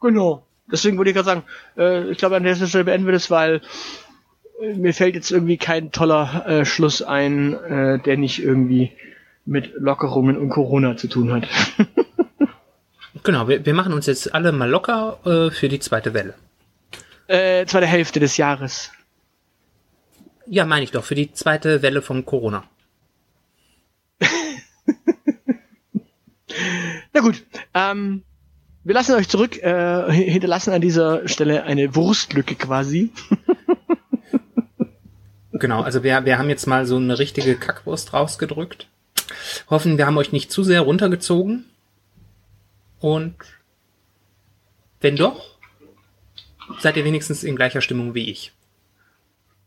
Genau. 0.00 0.46
Deswegen 0.70 0.96
würde 0.96 1.10
ich 1.10 1.16
gerade 1.16 1.26
sagen, 1.26 1.42
äh, 1.76 2.08
ich 2.12 2.18
glaube, 2.18 2.36
an 2.36 2.44
dieser 2.44 2.68
Stelle 2.68 2.84
beenden 2.84 3.06
wir 3.06 3.12
das, 3.12 3.32
weil 3.32 3.62
mir 4.76 4.94
fällt 4.94 5.14
jetzt 5.14 5.30
irgendwie 5.30 5.56
kein 5.58 5.92
toller 5.92 6.44
äh, 6.46 6.64
Schluss 6.64 7.02
ein, 7.02 7.54
äh, 7.54 7.98
der 7.98 8.16
nicht 8.16 8.42
irgendwie 8.42 8.92
mit 9.44 9.72
Lockerungen 9.74 10.36
und 10.36 10.48
Corona 10.48 10.96
zu 10.96 11.08
tun 11.08 11.32
hat. 11.32 11.48
Genau, 13.22 13.48
wir, 13.48 13.66
wir 13.66 13.74
machen 13.74 13.92
uns 13.92 14.06
jetzt 14.06 14.32
alle 14.34 14.52
mal 14.52 14.70
locker 14.70 15.18
äh, 15.24 15.50
für 15.50 15.68
die 15.68 15.80
zweite 15.80 16.14
Welle. 16.14 16.34
äh, 17.26 17.66
zweite 17.66 17.86
Hälfte 17.86 18.20
des 18.20 18.36
Jahres. 18.36 18.92
Ja, 20.46 20.64
meine 20.64 20.84
ich 20.84 20.92
doch, 20.92 21.02
für 21.02 21.16
die 21.16 21.32
zweite 21.32 21.82
Welle 21.82 22.02
von 22.02 22.24
Corona. 22.24 22.62
Na 27.12 27.20
gut, 27.20 27.44
ähm, 27.74 28.22
wir 28.84 28.94
lassen 28.94 29.16
euch 29.16 29.28
zurück, 29.28 29.60
äh, 29.60 30.12
hinterlassen 30.12 30.72
an 30.72 30.80
dieser 30.80 31.26
Stelle 31.26 31.64
eine 31.64 31.96
Wurstlücke 31.96 32.54
quasi. 32.54 33.10
Genau, 35.58 35.82
also 35.82 36.02
wir, 36.02 36.24
wir 36.24 36.38
haben 36.38 36.48
jetzt 36.48 36.66
mal 36.66 36.86
so 36.86 36.96
eine 36.96 37.18
richtige 37.18 37.56
Kackwurst 37.56 38.12
rausgedrückt. 38.12 38.88
Hoffen, 39.70 39.98
wir 39.98 40.06
haben 40.06 40.18
euch 40.18 40.32
nicht 40.32 40.50
zu 40.50 40.62
sehr 40.62 40.82
runtergezogen. 40.82 41.64
Und 43.00 43.36
wenn 45.00 45.16
doch, 45.16 45.58
seid 46.80 46.96
ihr 46.96 47.04
wenigstens 47.04 47.44
in 47.44 47.56
gleicher 47.56 47.80
Stimmung 47.80 48.14
wie 48.14 48.30
ich. 48.30 48.52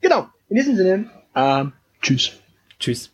Genau, 0.02 0.28
in 0.50 0.56
diesem 0.56 0.76
Sinne, 0.76 1.10
ähm, 1.36 1.74
tschüss. 2.02 2.32
Tschüss. 2.80 3.12